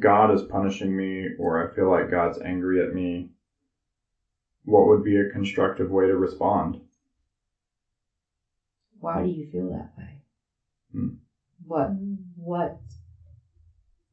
God 0.00 0.34
is 0.34 0.42
punishing 0.42 0.96
me, 0.96 1.28
or 1.38 1.62
I 1.62 1.74
feel 1.74 1.90
like 1.90 2.10
God's 2.10 2.40
angry 2.40 2.82
at 2.84 2.92
me, 2.92 3.30
what 4.64 4.88
would 4.88 5.04
be 5.04 5.16
a 5.16 5.30
constructive 5.30 5.90
way 5.90 6.06
to 6.06 6.16
respond? 6.16 6.80
Why 8.98 9.22
do 9.22 9.28
you 9.28 9.48
feel 9.50 9.70
that 9.70 9.92
way? 9.96 10.22
Hmm. 10.92 11.14
What 11.64 11.90
what 12.36 12.78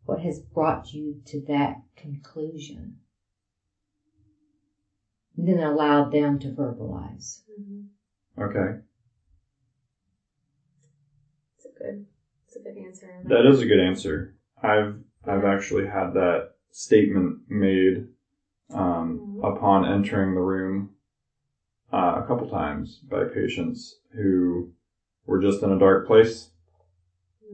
what 0.06 0.19
has 0.19 0.39
brought 0.39 0.93
you 0.93 1.22
to 1.26 1.41
that 1.48 1.78
conclusion? 1.96 2.98
And 5.36 5.48
then 5.48 5.60
allow 5.60 6.10
them 6.10 6.39
to 6.39 6.50
verbalize. 6.50 7.41
Mm-hmm. 7.60 8.43
Okay. 8.43 8.80
It's 11.58 11.65
a 11.65 11.84
good, 11.84 12.06
it's 12.56 12.66
a 12.66 12.70
good 12.70 12.78
answer. 12.78 13.08
That 13.24 13.46
is 13.46 13.62
a 13.62 13.66
good 13.66 13.80
answer. 13.80 14.36
I've 14.62 15.00
I've 15.26 15.46
actually 15.46 15.88
had 15.88 16.13
that 16.13 16.52
statement 16.72 17.39
made 17.50 18.08
um, 18.74 19.22
Mhm. 19.39 19.56
upon 19.56 19.86
entering 19.86 20.34
the 20.36 20.42
room 20.42 20.96
uh, 21.92 22.22
a 22.24 22.28
couple 22.28 22.50
times 22.50 22.98
by 23.10 23.26
patients 23.26 24.00
who 24.12 24.72
were 25.26 25.39
just 25.39 25.63
in 25.63 25.72
a 25.72 25.80
dark 25.80 26.08
place, 26.08 26.52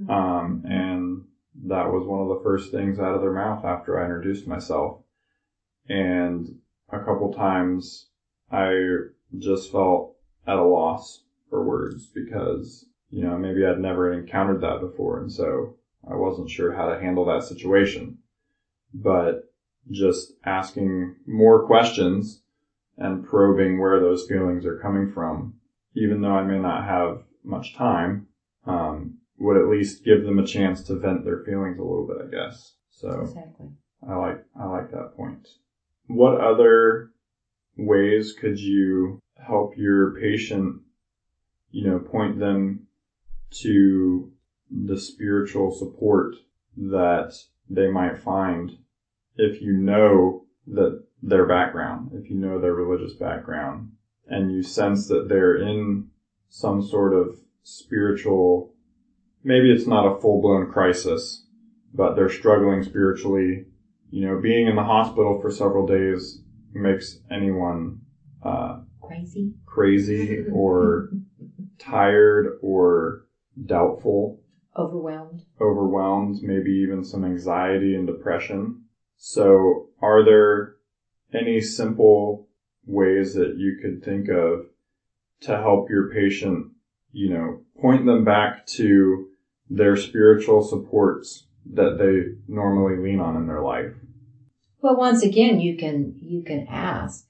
Mhm. 0.02 0.10
um, 0.10 0.66
and 0.66 1.26
that 1.68 1.92
was 1.92 2.06
one 2.08 2.22
of 2.22 2.30
the 2.30 2.44
first 2.44 2.72
things 2.72 3.00
out 3.00 3.16
of 3.16 3.22
their 3.22 3.34
mouth 3.34 3.64
after 3.66 4.00
I 4.00 4.06
introduced 4.06 4.48
myself. 4.48 5.02
And 5.88 6.60
a 6.90 7.00
couple 7.00 7.34
times 7.34 8.10
I 8.52 8.98
just 9.38 9.72
felt 9.72 10.16
at 10.48 10.58
a 10.58 10.64
loss 10.64 11.24
for 11.50 11.64
words 11.64 12.08
because 12.08 12.89
you 13.10 13.24
know 13.24 13.38
maybe 13.38 13.66
I'd 13.66 13.80
never 13.80 14.12
encountered 14.14 14.62
that 14.62 14.82
before, 14.82 15.20
and 15.20 15.32
so 15.32 15.76
I 16.10 16.16
wasn't 16.16 16.50
sure 16.50 16.74
how 16.74 16.90
to 16.90 17.00
handle 17.00 17.26
that 17.26 17.44
situation. 17.44 18.20
But 18.94 19.52
just 19.92 20.34
asking 20.46 21.16
more 21.28 21.66
questions 21.66 22.42
and 22.98 23.26
probing 23.26 23.80
where 23.80 24.00
those 24.00 24.28
feelings 24.28 24.66
are 24.66 24.80
coming 24.80 25.12
from, 25.12 25.56
even 25.96 26.22
though 26.22 26.32
I 26.34 26.44
may 26.44 26.60
not 26.60 26.86
have 26.86 27.24
much 27.44 27.76
time, 27.76 28.28
um, 28.66 29.18
would 29.38 29.58
at 29.58 29.70
least 29.70 30.04
give 30.04 30.24
them 30.24 30.38
a 30.38 30.46
chance 30.46 30.84
to 30.84 30.96
vent 30.96 31.24
their 31.24 31.44
feelings 31.44 31.80
a 31.80 31.84
little 31.84 32.08
bit, 32.08 32.18
I 32.28 32.30
guess. 32.30 32.74
So 32.90 33.22
Exactly. 33.22 33.68
I 34.08 34.16
like 34.16 34.46
I 34.60 34.66
like 34.66 34.92
that 34.92 35.16
point. 35.16 35.48
What 36.08 36.42
other 36.42 37.12
ways 37.78 38.34
could 38.34 38.60
you 38.60 39.20
help 39.38 39.78
your 39.78 40.20
patient, 40.20 40.82
you 41.72 41.88
know, 41.88 42.00
point 42.00 42.40
them 42.40 42.88
to 43.52 44.32
the 44.70 44.98
spiritual 44.98 45.72
support 45.72 46.36
that 46.78 47.34
they 47.70 47.88
might 47.88 48.18
find 48.18 48.78
if 49.36 49.62
you 49.62 49.74
know 49.74 50.44
that 50.68 51.04
their 51.22 51.48
background, 51.48 52.12
if 52.14 52.30
you 52.30 52.36
know 52.38 52.60
their 52.60 52.74
religious 52.74 53.14
background, 53.14 53.90
and 54.28 54.52
you 54.52 54.62
sense 54.62 55.08
that 55.08 55.28
they're 55.28 55.56
in 55.56 56.06
some 56.50 56.82
sort 56.82 57.14
of 57.14 57.38
spiritual, 57.64 58.72
maybe 59.44 59.72
it's 59.72 59.88
not 59.88 60.06
a 60.06 60.20
full 60.20 60.42
blown 60.42 60.70
crisis, 60.70 61.46
but 61.94 62.16
they're 62.16 62.30
struggling 62.30 62.84
spiritually. 62.84 63.66
You 64.12 64.28
know, 64.28 64.40
being 64.42 64.68
in 64.68 64.76
the 64.76 64.84
hospital 64.84 65.40
for 65.42 65.50
several 65.50 65.86
days 65.86 66.42
makes 66.74 67.18
anyone 67.30 68.02
uh, 68.44 68.80
Crazy. 69.02 69.54
crazy 69.66 70.40
or 70.52 71.10
tired 71.80 72.58
or 72.62 73.24
doubtful. 73.66 74.40
Overwhelmed. 74.78 75.42
overwhelmed, 75.60 76.42
maybe 76.42 76.72
even 76.72 77.04
some 77.04 77.26
anxiety 77.26 77.94
and 77.94 78.08
depression. 78.08 78.84
So 79.18 79.88
are 80.02 80.24
there 80.24 80.76
any 81.34 81.60
simple 81.60 82.48
ways 82.86 83.34
that 83.34 83.56
you 83.58 83.78
could 83.82 84.04
think 84.04 84.30
of 84.30 84.68
to 85.42 85.58
help 85.58 85.90
your 85.90 86.10
patient, 86.12 86.68
you 87.12 87.30
know, 87.30 87.62
point 87.82 88.06
them 88.06 88.24
back 88.24 88.66
to 88.68 89.28
their 89.70 89.96
spiritual 89.96 90.62
supports 90.62 91.46
that 91.66 91.98
they 91.98 92.36
normally 92.48 92.96
lean 92.98 93.20
on 93.20 93.36
in 93.36 93.48
their 93.48 93.62
life? 93.62 93.94
Well, 94.82 94.96
once 94.96 95.22
again, 95.24 95.60
you 95.60 95.76
can, 95.76 96.16
you 96.22 96.42
can 96.42 96.66
ask, 96.70 97.26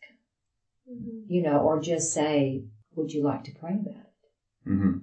Mhm. 0.88 1.24
you 1.28 1.42
know, 1.42 1.62
or 1.62 1.80
just 1.80 2.13
say, 2.13 2.63
would 2.96 3.12
you 3.13 3.24
like 3.24 3.44
to 3.46 3.52
pray 3.54 3.74
about 3.74 4.04
it? 4.04 4.70
Mm-hmm. 4.70 4.98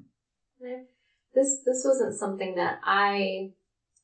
This 1.37 1.59
this 1.66 1.83
wasn't 1.85 2.14
something 2.14 2.55
that 2.55 2.81
I 2.83 3.51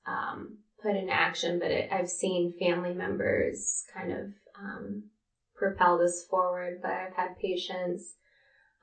um, 0.06 0.58
put 0.82 0.94
in 0.94 1.08
action, 1.08 1.58
but 1.58 1.70
it, 1.70 1.88
I've 1.90 2.10
seen 2.10 2.52
family 2.58 2.92
members 2.92 3.84
kind 3.92 4.12
of 4.12 4.26
um, 4.54 5.04
propel 5.56 5.96
this 5.96 6.26
forward. 6.28 6.80
But 6.82 6.90
I've 6.90 7.14
had 7.14 7.38
patients 7.40 8.16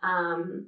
um, 0.02 0.66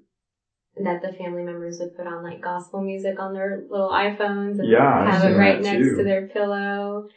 that 0.78 1.02
the 1.02 1.12
family 1.12 1.42
members 1.42 1.80
would 1.80 1.98
put 1.98 2.06
on 2.06 2.22
like 2.22 2.40
gospel 2.40 2.84
music 2.84 3.20
on 3.20 3.34
their 3.34 3.64
little 3.68 3.90
iPhones 3.90 4.60
and 4.60 4.70
Yeah, 4.70 4.88
I've 4.88 5.32
it 5.32 5.36
right 5.36 5.60
next 5.60 5.88
too. 5.88 5.96
to 5.98 6.04
their 6.04 6.28
pillow. 6.28 7.08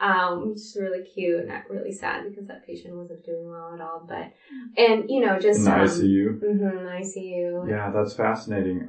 Um, 0.00 0.48
which 0.48 0.56
is 0.58 0.76
really 0.80 1.04
cute 1.04 1.38
and 1.38 1.48
not 1.48 1.70
really 1.70 1.92
sad 1.92 2.24
because 2.28 2.48
that 2.48 2.66
patient 2.66 2.96
wasn't 2.96 3.24
doing 3.24 3.48
well 3.48 3.72
at 3.74 3.80
all. 3.80 4.04
But 4.08 4.32
and 4.76 5.08
you 5.08 5.20
know 5.20 5.38
just 5.38 5.60
In 5.60 5.72
um, 5.72 5.80
ICU? 5.80 6.40
hmm 6.40 6.86
ICU 6.86 7.68
Yeah, 7.68 7.90
that's 7.92 8.14
fascinating. 8.14 8.88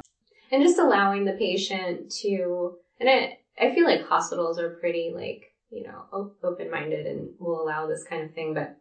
And 0.53 0.61
just 0.61 0.77
allowing 0.77 1.25
the 1.25 1.33
patient 1.33 2.11
to 2.21 2.71
and 2.99 3.09
I 3.09 3.33
I 3.59 3.73
feel 3.73 3.85
like 3.85 4.01
hospitals 4.03 4.59
are 4.59 4.69
pretty 4.69 5.11
like 5.13 5.51
you 5.71 5.83
know 5.83 6.27
open 6.43 6.69
minded 6.69 7.07
and 7.07 7.31
will 7.39 7.59
allow 7.59 7.87
this 7.87 8.03
kind 8.03 8.21
of 8.21 8.31
thing, 8.33 8.53
but 8.53 8.77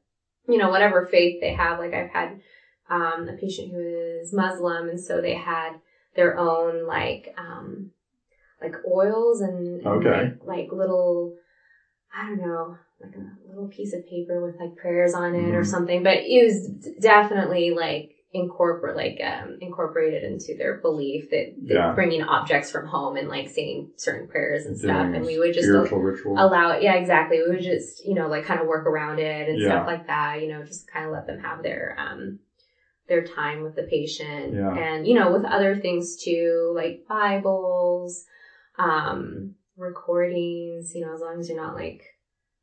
you 0.47 0.59
know 0.59 0.69
whatever 0.69 1.09
faith 1.11 1.41
they 1.41 1.51
have. 1.53 1.79
Like 1.79 1.95
I've 1.95 2.09
had 2.09 2.37
um, 2.91 3.27
a 3.27 3.33
patient 3.33 3.71
who 3.71 3.81
is 3.81 4.33
Muslim, 4.33 4.87
and 4.87 5.01
so 5.01 5.21
they 5.21 5.35
had 5.35 5.77
their 6.15 6.37
own 6.37 6.85
like 6.85 7.33
um, 7.39 7.87
like 8.61 8.77
oils 8.87 9.41
and, 9.41 9.81
and, 9.81 9.87
Okay. 9.87 10.31
like, 10.43 10.69
like 10.69 10.73
little 10.73 11.33
I 12.15 12.27
don't 12.27 12.39
know 12.39 12.75
like 13.01 13.15
a 13.17 13.33
little 13.49 13.67
piece 13.67 13.95
of 13.95 14.07
paper 14.07 14.43
with 14.43 14.53
like 14.61 14.77
prayers 14.77 15.15
on 15.15 15.35
it 15.35 15.55
or 15.55 15.63
Mhm. 15.63 15.67
something. 15.67 16.03
But 16.03 16.19
it 16.23 16.45
was 16.45 16.69
definitely 17.01 17.71
like 17.71 18.22
incorporate 18.35 18.95
like 18.95 19.21
um 19.23 19.57
incorporated 19.61 20.23
into 20.23 20.55
their 20.55 20.73
belief 20.73 21.29
that, 21.31 21.45
that 21.67 21.75
Yeah. 21.75 21.93
bringing 21.95 22.23
objects 22.23 22.71
from 22.71 22.87
home 22.87 23.17
and 23.17 23.29
like 23.29 23.49
saying 23.49 23.89
certain 23.97 24.27
prayers 24.27 24.65
and 24.65 24.77
stuff 24.77 25.03
Doing 25.05 25.15
and 25.17 25.25
we 25.27 25.37
would 25.37 25.53
just 25.53 25.69
ritual. 25.69 26.39
allow 26.39 26.71
it 26.71 26.81
yeah 26.81 26.95
exactly 26.95 27.41
we 27.43 27.49
would 27.49 27.61
just 27.63 28.03
you 28.07 28.15
know 28.15 28.29
like 28.29 28.45
kind 28.45 28.59
of 28.59 28.67
work 28.67 28.87
around 28.87 29.19
it 29.19 29.49
and 29.49 29.59
Yeah. 29.61 29.67
stuff 29.69 29.87
like 29.87 30.07
that 30.07 30.41
you 30.41 30.47
know 30.49 30.63
just 30.63 30.87
kind 30.87 31.05
of 31.05 31.13
let 31.13 31.27
them 31.27 31.39
have 31.39 31.63
their 31.63 31.95
um 31.99 32.37
their 33.07 33.21
time 33.23 33.63
with 33.63 33.75
the 33.75 33.83
patient 33.83 34.55
Yeah. 34.55 34.73
and 34.75 35.07
you 35.07 35.13
know 35.13 35.31
with 35.31 35.45
other 35.45 35.75
things 35.75 36.17
too 36.17 36.73
like 36.75 37.05
bibles 37.07 38.25
um 38.79 39.51
recordings 39.77 40.95
you 40.95 41.03
know 41.05 41.13
as 41.13 41.21
long 41.21 41.39
as 41.39 41.49
you're 41.49 41.57
not 41.61 41.75
like 41.75 42.15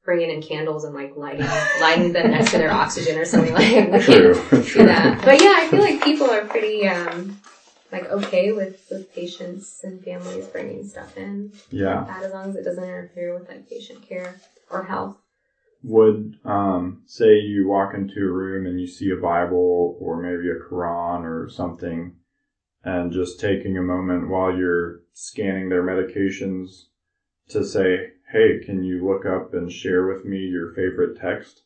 bringing 0.09 0.31
in 0.31 0.41
candles 0.41 0.85
and 0.85 0.95
like 0.95 1.15
lighting 1.15 1.45
lighting 1.79 2.11
them 2.13 2.31
next 2.31 2.49
to 2.49 2.57
their 2.57 2.71
oxygen 2.71 3.15
or 3.15 3.25
something 3.25 3.53
like 3.53 3.91
we 3.91 3.99
True. 3.99 4.33
True. 4.63 4.85
that 4.85 5.21
but 5.23 5.39
yeah 5.39 5.53
i 5.57 5.67
feel 5.69 5.81
like 5.81 6.03
people 6.03 6.27
are 6.31 6.43
pretty 6.45 6.87
um 6.87 7.37
like 7.91 8.09
okay 8.09 8.51
with 8.51 8.87
with 8.89 9.13
patients 9.13 9.81
and 9.83 10.03
families 10.03 10.47
bringing 10.47 10.83
stuff 10.83 11.15
in 11.15 11.51
Yeah. 11.69 11.99
like 11.99 12.07
that 12.07 12.23
as 12.23 12.31
long 12.31 12.49
as 12.49 12.55
it 12.55 12.63
doesn't 12.63 12.83
interfere 12.83 13.35
with 13.35 13.47
like 13.47 13.69
patient 13.69 14.01
care 14.01 14.39
or 14.71 14.85
health. 14.85 15.15
Would, 15.83 16.37
um, 16.43 17.03
say 17.05 17.35
you 17.35 17.67
walk 17.67 17.93
into 17.93 18.19
a 18.21 18.31
room 18.31 18.65
and 18.65 18.81
you 18.81 18.87
see 18.87 19.11
a 19.11 19.15
Bible 19.15 19.95
or 19.99 20.19
maybe 20.21 20.49
a 20.49 20.55
Quran 20.55 21.21
or 21.23 21.47
something 21.49 22.15
and 22.83 23.11
just 23.13 23.39
taking 23.39 23.77
a 23.77 23.81
moment 23.83 24.27
while 24.29 24.55
you're 24.57 25.01
scanning 25.13 25.69
their 25.69 25.83
medications 25.83 26.85
to 27.49 27.63
say, 27.63 28.13
hey, 28.31 28.59
can 28.65 28.83
you 28.83 29.07
look 29.07 29.25
up 29.25 29.53
and 29.53 29.71
share 29.71 30.07
with 30.07 30.25
me 30.25 30.37
your 30.37 30.73
favorite 30.73 31.19
text? 31.19 31.61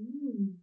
Mm. 0.00 0.54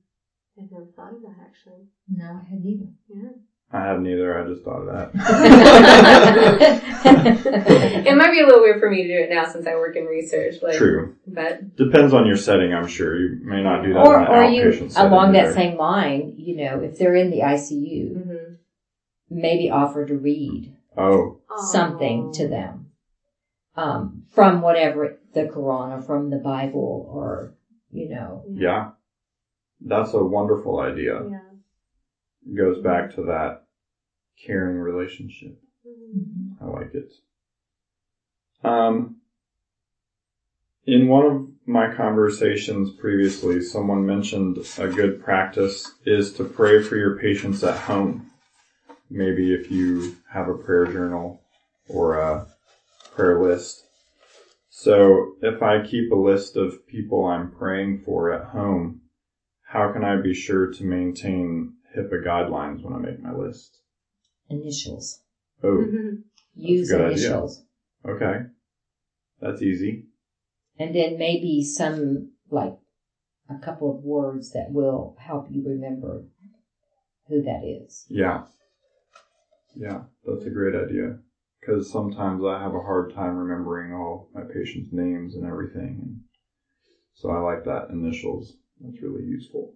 I've 0.59 0.71
never 0.71 0.85
thought 0.95 1.13
of 1.13 1.21
that 1.21 1.35
actually. 1.41 1.85
No, 2.09 2.25
I 2.25 2.43
hadn't 2.49 2.65
either. 2.65 2.87
Yeah. 3.07 3.29
I 3.69 3.81
haven't 3.81 4.07
either. 4.07 4.41
I 4.41 4.47
just 4.47 4.63
thought 4.63 4.87
of 4.87 4.87
that. 4.87 5.11
it 8.07 8.15
might 8.15 8.31
be 8.31 8.39
a 8.39 8.45
little 8.45 8.61
weird 8.61 8.79
for 8.79 8.89
me 8.89 9.03
to 9.03 9.07
do 9.09 9.19
it 9.23 9.29
now 9.29 9.45
since 9.45 9.67
I 9.67 9.75
work 9.75 9.97
in 9.97 10.05
research. 10.05 10.61
Like, 10.63 10.77
True. 10.77 11.17
But 11.27 11.75
Depends 11.75 12.13
on 12.13 12.25
your 12.25 12.37
setting, 12.37 12.73
I'm 12.73 12.87
sure. 12.87 13.19
You 13.19 13.41
may 13.43 13.61
not 13.61 13.83
do 13.83 13.93
that 13.93 14.05
or, 14.05 14.21
in 14.21 14.25
an 14.25 14.31
or 14.31 14.43
you, 14.45 14.63
outpatient 14.63 14.91
setting 14.93 15.11
along 15.11 15.33
that 15.33 15.47
either. 15.47 15.53
same 15.53 15.75
line, 15.77 16.35
you 16.37 16.55
know, 16.55 16.79
if 16.79 16.97
they're 16.97 17.15
in 17.15 17.29
the 17.29 17.39
ICU, 17.39 18.15
mm-hmm. 18.15 18.53
maybe 19.29 19.69
offer 19.69 20.05
to 20.05 20.15
read 20.15 20.73
Oh, 20.97 21.41
something 21.69 22.31
to 22.33 22.47
them. 22.47 22.86
Um, 23.77 24.23
from 24.29 24.61
whatever, 24.61 25.19
the 25.33 25.43
Quran 25.45 25.97
or 25.97 26.01
from 26.01 26.29
the 26.31 26.37
Bible 26.37 27.07
or, 27.13 27.53
you 27.91 28.09
know, 28.09 28.43
yeah. 28.49 28.91
That's 29.79 30.15
a 30.15 30.23
wonderful 30.23 30.79
idea. 30.79 31.21
Yeah. 31.29 32.55
Goes 32.55 32.81
back 32.81 33.13
to 33.15 33.23
that 33.23 33.67
caring 34.43 34.77
relationship. 34.77 35.59
Mhm. 35.85 36.55
I 36.59 36.65
like 36.65 36.95
it. 36.95 37.13
Um, 38.63 39.17
in 40.85 41.07
one 41.07 41.25
of 41.25 41.47
my 41.67 41.93
conversations 41.93 42.89
previously, 42.91 43.61
someone 43.61 44.05
mentioned 44.05 44.57
a 44.79 44.87
good 44.87 45.21
practice 45.21 45.93
is 46.05 46.33
to 46.33 46.45
pray 46.45 46.81
for 46.81 46.95
your 46.95 47.19
patients 47.19 47.63
at 47.63 47.77
home. 47.77 48.31
Maybe 49.09 49.53
if 49.53 49.69
you 49.69 50.15
have 50.29 50.49
a 50.49 50.57
prayer 50.57 50.85
journal 50.85 51.43
or 51.87 52.17
a 52.17 52.47
prayer 53.17 53.41
list. 53.41 53.83
So 54.69 55.33
if 55.41 55.63
I 55.63 55.83
keep 55.83 56.11
a 56.11 56.15
list 56.15 56.55
of 56.55 56.85
people 56.87 57.25
I'm 57.25 57.51
praying 57.51 58.03
for 58.05 58.31
at 58.31 58.49
home, 58.49 59.01
how 59.63 59.91
can 59.91 60.03
I 60.03 60.21
be 60.21 60.33
sure 60.33 60.71
to 60.71 60.83
maintain 60.83 61.73
HIPAA 61.97 62.23
guidelines 62.23 62.83
when 62.83 62.93
I 62.93 62.99
make 62.99 63.21
my 63.21 63.33
list? 63.33 63.81
initials. 64.49 65.19
Oh, 65.61 65.77
Mhm. 65.79 66.23
Use 66.55 66.89
good 66.89 67.01
idea. 67.01 67.27
initials. 67.27 67.65
okay. 68.05 68.45
That's 69.41 69.61
easy. 69.61 70.05
And 70.79 70.95
then 70.95 71.17
maybe 71.17 71.61
some, 71.63 72.31
like, 72.49 72.77
a 73.49 73.57
couple 73.57 73.93
of 73.93 74.03
words 74.05 74.51
that 74.51 74.71
will 74.71 75.15
help 75.19 75.47
you 75.51 75.61
remember 75.63 76.23
who 77.27 77.41
that 77.41 77.63
is. 77.65 78.05
Yeah. 78.09 78.45
Yeah, 79.75 80.03
that's 80.25 80.45
a 80.45 80.49
great 80.49 80.75
idea. 80.75 81.19
Because 81.67 81.91
sometimes 81.91 82.45
I 82.45 82.61
have 82.61 82.75
a 82.75 82.79
hard 82.79 83.13
time 83.13 83.35
remembering 83.35 83.91
all 83.91 84.29
my 84.33 84.41
patients' 84.41 84.93
names 84.93 85.35
and 85.35 85.45
everything. 85.45 85.99
And 86.01 86.19
so 87.13 87.29
I 87.29 87.39
like 87.39 87.65
that 87.65 87.89
initials. 87.89 88.55
That's 88.79 89.01
really 89.01 89.23
useful. 89.23 89.73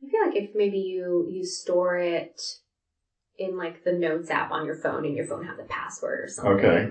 I 0.00 0.06
feel 0.08 0.20
like 0.24 0.36
if 0.36 0.54
maybe 0.54 0.78
you 0.78 1.26
you 1.28 1.42
store 1.42 1.96
it 1.98 2.40
in 3.36 3.56
like 3.56 3.82
the 3.82 3.90
notes 3.90 4.30
app 4.30 4.52
on 4.52 4.64
your 4.64 4.76
phone 4.76 5.04
and 5.04 5.16
your 5.16 5.26
phone 5.26 5.44
has 5.44 5.58
a 5.58 5.64
password 5.64 6.20
or 6.20 6.28
something. 6.28 6.54
Okay. 6.54 6.86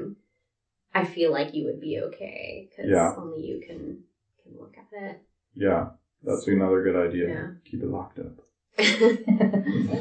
I 0.93 1.05
feel 1.05 1.32
like 1.32 1.53
you 1.53 1.63
would 1.63 1.80
be 1.80 1.99
okay 1.99 2.67
because 2.69 2.91
Yeah. 2.91 3.13
only 3.15 3.39
you 3.45 3.61
can 3.65 4.01
can 4.43 4.59
look 4.59 4.75
at 4.78 4.88
it. 4.91 5.21
Yeah, 5.55 5.91
that's 6.23 6.45
another 6.47 6.84
good 6.84 6.97
idea. 6.97 7.28
Yeah. 7.30 7.49
Keep 7.63 7.84
it 7.84 7.89
locked 7.89 8.19
up. 8.19 8.46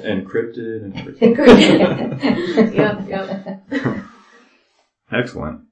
Encrypted 0.06 0.82
and 0.84 0.96
everything. 0.96 1.36
yep, 2.74 3.08
yep. 3.08 3.62
Excellent. 5.12 5.62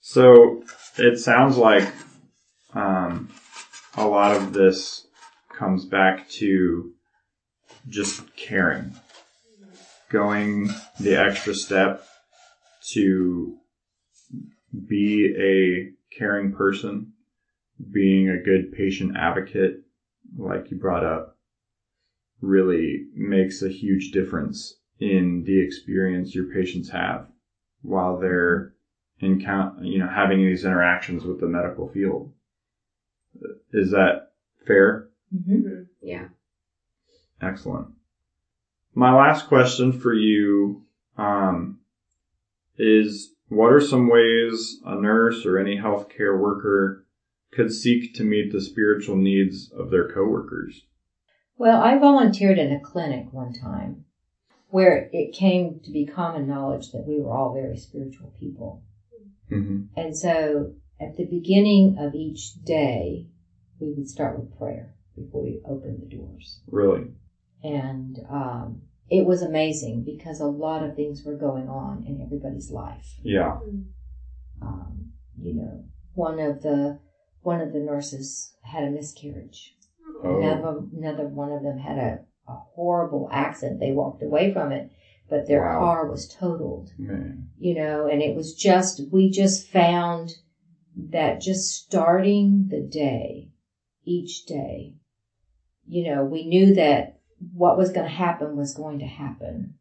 So 0.00 0.62
it 0.96 1.18
sounds 1.18 1.56
like 1.56 1.92
um, 2.74 3.28
a 3.96 4.06
lot 4.06 4.36
of 4.36 4.52
this 4.52 5.06
comes 5.52 5.84
back 5.84 6.28
to 6.30 6.92
just 7.88 8.34
caring, 8.36 8.94
going 10.08 10.70
the 10.98 11.16
extra 11.16 11.54
step 11.54 12.06
to 12.92 13.56
be 14.86 15.34
a 15.38 15.92
caring 16.16 16.52
person, 16.52 17.12
being 17.92 18.28
a 18.28 18.42
good 18.42 18.72
patient 18.72 19.16
advocate, 19.16 19.82
like 20.36 20.70
you 20.70 20.78
brought 20.78 21.04
up, 21.04 21.36
really 22.40 23.06
makes 23.14 23.62
a 23.62 23.68
huge 23.68 24.12
difference 24.12 24.78
in 24.98 25.44
the 25.44 25.58
experience 25.60 26.34
your 26.34 26.52
patients 26.52 26.90
have 26.90 27.26
while 27.82 28.18
they're 28.18 28.74
in 29.20 29.40
count, 29.40 29.84
you 29.84 29.98
know, 29.98 30.08
having 30.08 30.38
these 30.44 30.64
interactions 30.64 31.24
with 31.24 31.40
the 31.40 31.46
medical 31.46 31.88
field. 31.88 32.32
Is 33.72 33.90
that 33.90 34.32
fair? 34.66 35.08
hmm 35.30 35.54
Mhm. 35.54 35.86
Yeah. 36.02 36.28
Excellent. 37.40 37.88
My 38.94 39.14
last 39.14 39.46
question 39.46 39.92
for 39.92 40.12
you, 40.12 40.84
um, 41.16 41.78
is 42.76 43.34
what 43.48 43.72
are 43.72 43.80
some 43.80 44.08
ways 44.08 44.80
a 44.84 45.00
nurse 45.00 45.44
or 45.46 45.58
any 45.58 45.76
healthcare 45.76 46.38
worker 46.38 47.04
could 47.52 47.72
seek 47.72 48.14
to 48.14 48.24
meet 48.24 48.52
the 48.52 48.60
spiritual 48.60 49.16
needs 49.16 49.70
of 49.70 49.90
their 49.90 50.08
coworkers? 50.08 50.86
Well, 51.60 51.82
I 51.82 51.98
volunteered 51.98 52.58
in 52.58 52.72
a 52.72 52.80
clinic 52.80 53.34
one 53.34 53.52
time 53.52 54.06
where 54.70 55.10
it 55.12 55.34
came 55.34 55.78
to 55.84 55.90
be 55.90 56.06
common 56.06 56.48
knowledge 56.48 56.90
that 56.92 57.06
we 57.06 57.20
were 57.20 57.30
all 57.30 57.52
very 57.52 57.76
spiritual 57.76 58.32
people. 58.40 58.82
Mm-hmm. 59.52 59.82
And 59.94 60.16
so 60.16 60.72
at 60.98 61.18
the 61.18 61.26
beginning 61.26 61.98
of 62.00 62.14
each 62.14 62.54
day, 62.64 63.26
we 63.78 63.92
would 63.92 64.08
start 64.08 64.38
with 64.38 64.56
prayer 64.56 64.94
before 65.14 65.42
we 65.42 65.60
opened 65.68 66.00
the 66.00 66.16
doors. 66.16 66.62
Really? 66.66 67.08
And 67.62 68.16
um, 68.30 68.80
it 69.10 69.26
was 69.26 69.42
amazing 69.42 70.04
because 70.04 70.40
a 70.40 70.46
lot 70.46 70.82
of 70.82 70.96
things 70.96 71.24
were 71.26 71.36
going 71.36 71.68
on 71.68 72.04
in 72.06 72.22
everybody's 72.22 72.70
life. 72.70 73.16
Yeah. 73.22 73.58
Um, 74.62 75.10
you 75.38 75.52
know, 75.56 75.84
one 76.14 76.40
of 76.40 76.62
the 76.62 77.00
one 77.42 77.60
of 77.60 77.74
the 77.74 77.80
nurses 77.80 78.54
had 78.62 78.84
a 78.84 78.90
miscarriage. 78.90 79.74
Oh. 80.22 80.38
Another, 80.38 80.84
another 80.92 81.26
one 81.28 81.52
of 81.52 81.62
them 81.62 81.78
had 81.78 81.96
a, 81.98 82.20
a 82.48 82.54
horrible 82.74 83.28
accident. 83.32 83.80
They 83.80 83.92
walked 83.92 84.22
away 84.22 84.52
from 84.52 84.72
it, 84.72 84.90
but 85.28 85.46
their 85.46 85.62
Wow. 85.62 85.78
car 85.78 86.10
was 86.10 86.26
totaled. 86.26 86.92
Man. 86.98 87.48
You 87.58 87.74
know, 87.74 88.06
and 88.06 88.22
it 88.22 88.34
was 88.34 88.54
just 88.54 89.02
we 89.10 89.30
just 89.30 89.68
found 89.68 90.34
that 90.96 91.40
just 91.40 91.68
starting 91.68 92.66
the 92.70 92.80
day, 92.80 93.50
each 94.04 94.44
day, 94.46 94.94
you 95.86 96.04
know, 96.10 96.24
we 96.24 96.44
knew 96.46 96.72
that 96.74 97.18
what 97.52 97.76
was 97.76 97.92
going 97.92 98.06
to 98.06 98.12
happen 98.12 98.56
was 98.56 98.72
going 98.74 98.98
to 98.98 99.06
happen, 99.06 99.72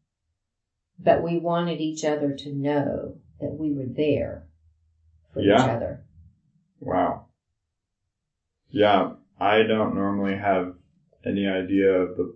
but 0.98 1.22
we 1.22 1.38
wanted 1.38 1.80
each 1.80 2.04
other 2.04 2.34
to 2.34 2.52
know 2.52 3.18
that 3.40 3.56
we 3.58 3.72
were 3.72 3.86
there 3.86 4.46
for 5.34 5.42
each 5.42 5.48
other. 5.68 6.02
Wow. 6.80 7.26
Yeah, 8.70 9.14
I 9.40 9.64
don't 9.64 9.96
normally 9.96 10.36
have 10.36 10.76
any 11.26 11.48
idea 11.48 11.92
of 11.92 12.18
the 12.18 12.36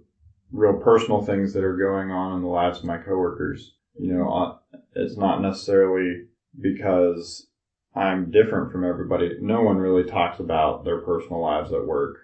real 0.52 0.76
personal 0.76 1.22
things 1.22 1.54
that 1.54 1.64
are 1.64 1.78
going 1.78 2.12
on 2.12 2.38
in 2.38 2.42
the 2.42 2.48
lives 2.48 2.80
of 2.80 2.86
my 2.86 2.98
coworkers. 2.98 3.74
You 4.00 4.14
know, 4.14 4.30
uh, 4.30 4.78
it's 4.96 5.18
not 5.18 5.42
necessarily 5.42 6.28
because 6.60 7.48
I'm 7.96 8.32
different 8.32 8.72
from 8.72 8.84
everybody. 8.84 9.38
No 9.40 9.62
one 9.62 9.78
really 9.78 10.04
talks 10.04 10.40
about 10.40 10.84
their 10.84 11.00
personal 11.02 11.42
lives 11.42 11.72
at 11.72 11.86
work. 11.86 12.18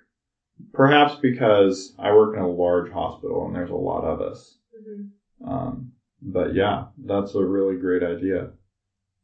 Perhaps 0.74 1.16
because 1.16 1.94
I 1.98 2.12
work 2.12 2.36
in 2.36 2.42
a 2.42 2.50
large 2.50 2.92
hospital 2.92 3.46
and 3.46 3.56
there's 3.56 3.70
a 3.70 3.76
lot 3.76 4.04
of 4.04 4.22
us. 4.22 4.58
Um, 5.46 5.94
but 6.22 6.54
yeah, 6.54 6.86
that's 6.98 7.36
a 7.36 7.44
really 7.44 7.78
great 7.78 8.04
idea. 8.04 8.52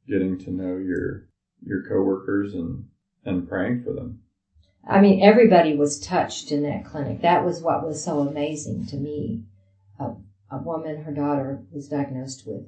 Getting 0.08 0.38
to 0.40 0.52
know 0.52 0.78
your 0.78 1.28
your 1.66 1.84
coworkers 1.84 2.54
and 2.54 2.86
and 3.26 3.48
praying 3.50 3.84
for 3.84 3.92
them. 3.92 4.22
I 4.88 5.02
mean, 5.02 5.22
everybody 5.24 5.76
was 5.76 6.00
touched 6.00 6.52
in 6.52 6.64
that 6.64 6.86
clinic. 6.86 7.22
That 7.22 7.44
was 7.44 7.62
what 7.62 7.86
was 7.86 8.04
so 8.04 8.20
amazing 8.20 8.86
to 8.88 8.98
me. 8.98 9.44
A, 10.00 10.12
a 10.52 10.58
woman, 10.62 11.04
her 11.04 11.14
daughter 11.14 11.64
was 11.72 11.88
diagnosed 11.88 12.46
with 12.46 12.64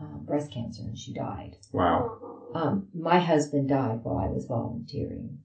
uh, 0.00 0.18
breast 0.18 0.52
cancer 0.52 0.82
and 0.82 0.98
she 0.98 1.12
died. 1.12 1.56
Wow. 1.72 2.18
Um, 2.54 2.88
my 2.94 3.18
husband 3.18 3.68
died 3.68 4.00
while 4.02 4.18
I 4.18 4.28
was 4.28 4.46
volunteering 4.46 5.40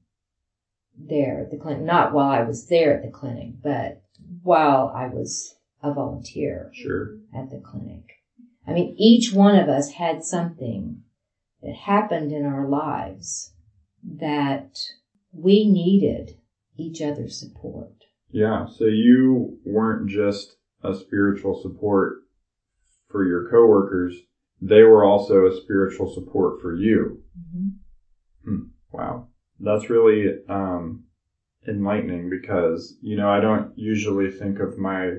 there 0.98 1.42
at 1.42 1.52
the 1.52 1.58
clinic. 1.58 1.84
Not 1.84 2.14
while 2.14 2.30
I 2.30 2.44
was 2.44 2.68
there 2.68 2.96
at 2.96 3.04
the 3.04 3.12
clinic, 3.12 3.62
but 3.62 4.02
while 4.42 4.92
I 4.96 5.08
was 5.08 5.56
a 5.84 5.94
volunteer 5.94 6.72
Sure. 6.74 7.18
at 7.36 7.50
the 7.50 7.60
clinic. 7.60 8.04
I 8.66 8.74
mean, 8.74 8.96
each 8.98 9.34
one 9.34 9.58
of 9.58 9.70
us 9.70 9.92
had 9.92 10.24
something 10.24 11.02
that 11.62 11.76
happened 11.76 12.32
in 12.32 12.46
our 12.46 12.68
lives 12.68 13.54
that 14.04 14.78
we 15.36 15.70
needed 15.70 16.38
each 16.78 17.02
other's 17.02 17.40
support. 17.40 18.06
Yeah. 18.30 18.66
So 18.66 18.86
you 18.86 19.60
weren't 19.66 20.10
just 20.10 20.56
a 20.84 20.94
spiritual 20.94 21.62
support 21.62 22.18
for 23.10 23.26
your 23.26 23.50
coworkers; 23.50 24.16
they 24.62 24.84
were 24.84 25.04
also 25.04 25.46
a 25.46 25.56
spiritual 25.56 26.14
support 26.14 26.62
for 26.62 26.76
you. 26.76 27.24
Mm-hmm. 27.40 28.50
Hmm, 28.50 28.64
wow. 28.92 29.28
That's 29.60 29.90
really 29.90 30.44
um, 30.50 31.06
enlightening 31.68 32.30
because, 32.30 32.98
you 33.02 33.16
know, 33.16 33.30
I 33.30 33.40
don't 33.40 33.78
usually 33.78 34.30
think 34.30 34.60
of 34.60 34.78
my 34.78 35.18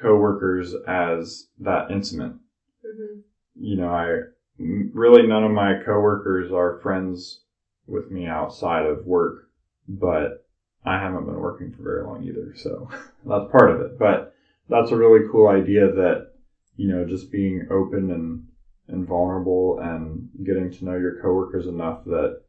coworkers 0.00 0.74
as 0.86 1.48
that 1.60 1.90
intimate. 1.90 2.32
Mm-hmm. 2.32 3.20
You 3.56 3.76
know, 3.76 3.88
I 3.88 4.18
really 4.58 5.26
none 5.26 5.44
of 5.44 5.50
my 5.50 5.80
coworkers 5.84 6.52
are 6.52 6.80
friends 6.80 7.43
with 7.86 8.10
me 8.10 8.26
outside 8.26 8.86
of 8.86 9.06
work, 9.06 9.48
but 9.88 10.46
I 10.84 10.98
haven't 10.98 11.26
been 11.26 11.40
working 11.40 11.72
for 11.72 11.82
very 11.82 12.02
long 12.04 12.22
either. 12.24 12.52
So 12.56 12.88
that's 13.26 13.50
part 13.50 13.70
of 13.70 13.80
it. 13.80 13.98
But 13.98 14.34
that's 14.68 14.90
a 14.90 14.96
really 14.96 15.26
cool 15.30 15.48
idea 15.48 15.90
that, 15.90 16.32
you 16.76 16.88
know, 16.88 17.04
just 17.04 17.30
being 17.30 17.66
open 17.70 18.10
and, 18.10 18.46
and 18.88 19.06
vulnerable 19.06 19.78
and 19.80 20.28
getting 20.44 20.70
to 20.70 20.84
know 20.84 20.96
your 20.96 21.20
coworkers 21.20 21.66
enough 21.66 22.04
that 22.04 22.40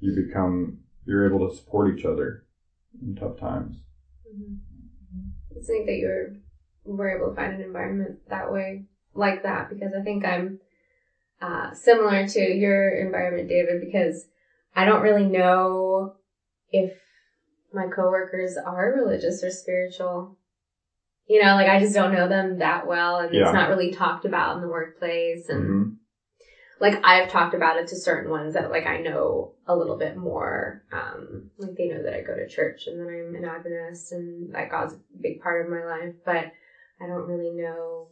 you 0.00 0.14
become 0.14 0.78
you're 1.06 1.26
able 1.26 1.48
to 1.48 1.54
support 1.54 1.92
each 1.92 2.04
other 2.04 2.44
in 3.02 3.14
tough 3.14 3.36
times. 3.36 3.76
It's 5.54 5.68
neat 5.68 5.86
that 5.86 5.96
you 5.96 6.06
were, 6.84 6.94
were 6.96 7.16
able 7.16 7.30
to 7.30 7.36
find 7.36 7.52
an 7.52 7.60
environment 7.60 8.16
that 8.28 8.50
way, 8.50 8.82
like 9.14 9.42
that, 9.42 9.68
because 9.68 9.92
I 9.94 10.00
think 10.00 10.24
I'm 10.24 10.58
uh, 11.40 11.72
similar 11.72 12.26
to 12.28 12.40
your 12.40 12.94
environment, 12.96 13.48
David, 13.48 13.80
because 13.80 14.26
I 14.74 14.84
don't 14.84 15.00
really 15.02 15.24
know 15.24 16.10
if 16.70 16.90
my 17.72 17.86
coworkers 17.86 18.56
are 18.56 18.90
religious 18.90 19.42
or 19.42 19.50
spiritual. 19.50 20.32
You 21.26 21.38
know, 21.38 21.54
like 21.54 21.66
I 21.66 21.78
just 21.78 21.94
don't 21.94 22.12
know 22.12 22.26
them 22.26 22.58
that 22.58 22.86
well, 22.86 23.18
and 23.18 23.32
Yeah. 23.32 23.44
it's 23.44 23.52
not 23.52 23.68
really 23.68 23.88
talked 23.88 24.24
about 24.24 24.54
in 24.54 24.60
the 24.60 24.68
workplace. 24.68 25.48
And 25.48 25.62
Mhm. 25.62 25.90
like 26.80 26.98
I've 27.02 27.28
talked 27.28 27.54
about 27.54 27.76
it 27.76 27.86
to 27.88 27.96
certain 27.96 28.30
ones 28.30 28.52
that 28.54 28.70
like 28.70 28.86
I 28.86 28.96
know 28.98 29.50
a 29.66 29.74
little 29.74 29.94
bit 29.94 30.14
more. 30.14 30.80
Um, 30.92 31.48
like 31.56 31.76
they 31.76 31.86
know 31.86 32.02
that 32.02 32.14
I 32.14 32.20
go 32.20 32.34
to 32.34 32.44
church 32.44 32.86
and 32.86 33.00
that 33.00 33.08
I'm 33.08 33.34
an 33.34 33.44
Adventist 33.44 34.12
and 34.12 34.52
that 34.54 34.68
God's 34.68 34.94
a 34.94 34.98
big 35.18 35.38
part 35.38 35.60
of 35.60 35.66
my 35.66 35.82
life, 35.84 36.12
but 36.24 36.50
I 37.00 37.06
don't 37.06 37.26
really 37.26 37.50
know 37.50 38.10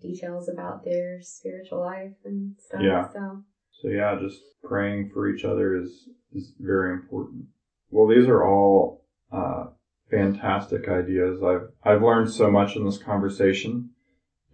details 0.00 0.48
about 0.48 0.82
their 0.84 1.20
spiritual 1.20 1.80
life 1.80 2.12
and 2.24 2.52
stuff. 2.58 2.82
Yeah. 2.82 3.08
So 3.12 3.40
So 3.80 3.88
yeah, 3.88 4.18
just 4.20 4.40
praying 4.62 5.10
for 5.10 5.28
each 5.28 5.44
other 5.44 5.76
is 5.76 6.08
is 6.34 6.52
very 6.58 6.92
important. 6.92 7.46
Well, 7.90 8.08
these 8.08 8.28
are 8.28 8.44
all 8.44 9.04
uh, 9.32 9.66
fantastic 10.10 10.88
ideas. 10.88 11.42
I've 11.42 11.68
I've 11.84 12.02
learned 12.02 12.30
so 12.30 12.50
much 12.50 12.76
in 12.76 12.84
this 12.84 12.98
conversation. 12.98 13.90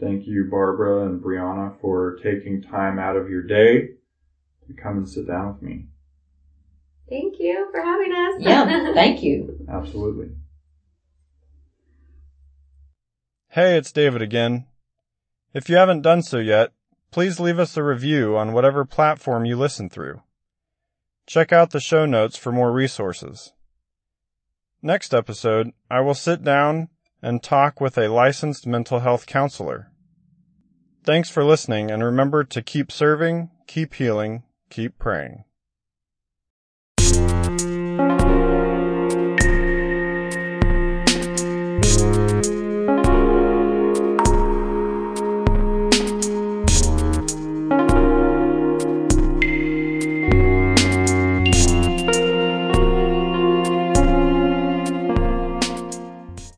Thank 0.00 0.26
you, 0.26 0.48
Barbra 0.50 1.06
and 1.06 1.22
Briana, 1.22 1.80
for 1.80 2.16
taking 2.22 2.62
time 2.62 2.98
out 2.98 3.16
of 3.16 3.30
your 3.30 3.42
day 3.42 3.90
to 4.66 4.74
come 4.74 4.96
and 4.96 5.08
sit 5.08 5.26
down 5.28 5.52
with 5.52 5.62
me. 5.62 5.86
thank 7.08 7.38
you 7.38 7.68
for 7.70 7.80
having 7.80 8.12
us. 8.12 8.34
Yeah, 8.40 8.92
thank 8.94 9.22
you. 9.22 9.64
Absolutely. 9.68 10.30
Hey, 13.50 13.76
it's 13.76 13.92
David 13.92 14.22
again. 14.22 14.66
If 15.54 15.68
you 15.68 15.76
haven't 15.76 16.00
done 16.00 16.22
so 16.22 16.38
yet, 16.38 16.72
please 17.12 17.38
leave 17.38 17.60
us 17.60 17.76
a 17.76 17.84
review 17.84 18.36
on 18.36 18.52
whatever 18.52 18.84
platform 18.84 19.44
you 19.44 19.54
listen 19.54 19.88
through. 19.88 20.22
Check 21.26 21.52
out 21.52 21.70
the 21.70 21.78
show 21.78 22.06
notes 22.06 22.36
for 22.36 22.50
more 22.50 22.72
resources. 22.72 23.52
Next 24.82 25.14
episode, 25.14 25.70
I 25.88 26.00
will 26.00 26.14
sit 26.14 26.42
down 26.42 26.88
and 27.22 27.40
talk 27.40 27.80
with 27.80 27.96
a 27.96 28.08
licensed 28.08 28.66
mental 28.66 28.98
health 28.98 29.26
counselor. 29.26 29.92
Thanks 31.04 31.30
for 31.30 31.44
listening 31.44 31.90
and 31.90 32.02
remember 32.02 32.42
to 32.44 32.62
keep 32.62 32.90
serving, 32.90 33.50
keep 33.68 33.94
healing, 33.94 34.42
keep 34.70 34.98
praying. 34.98 35.44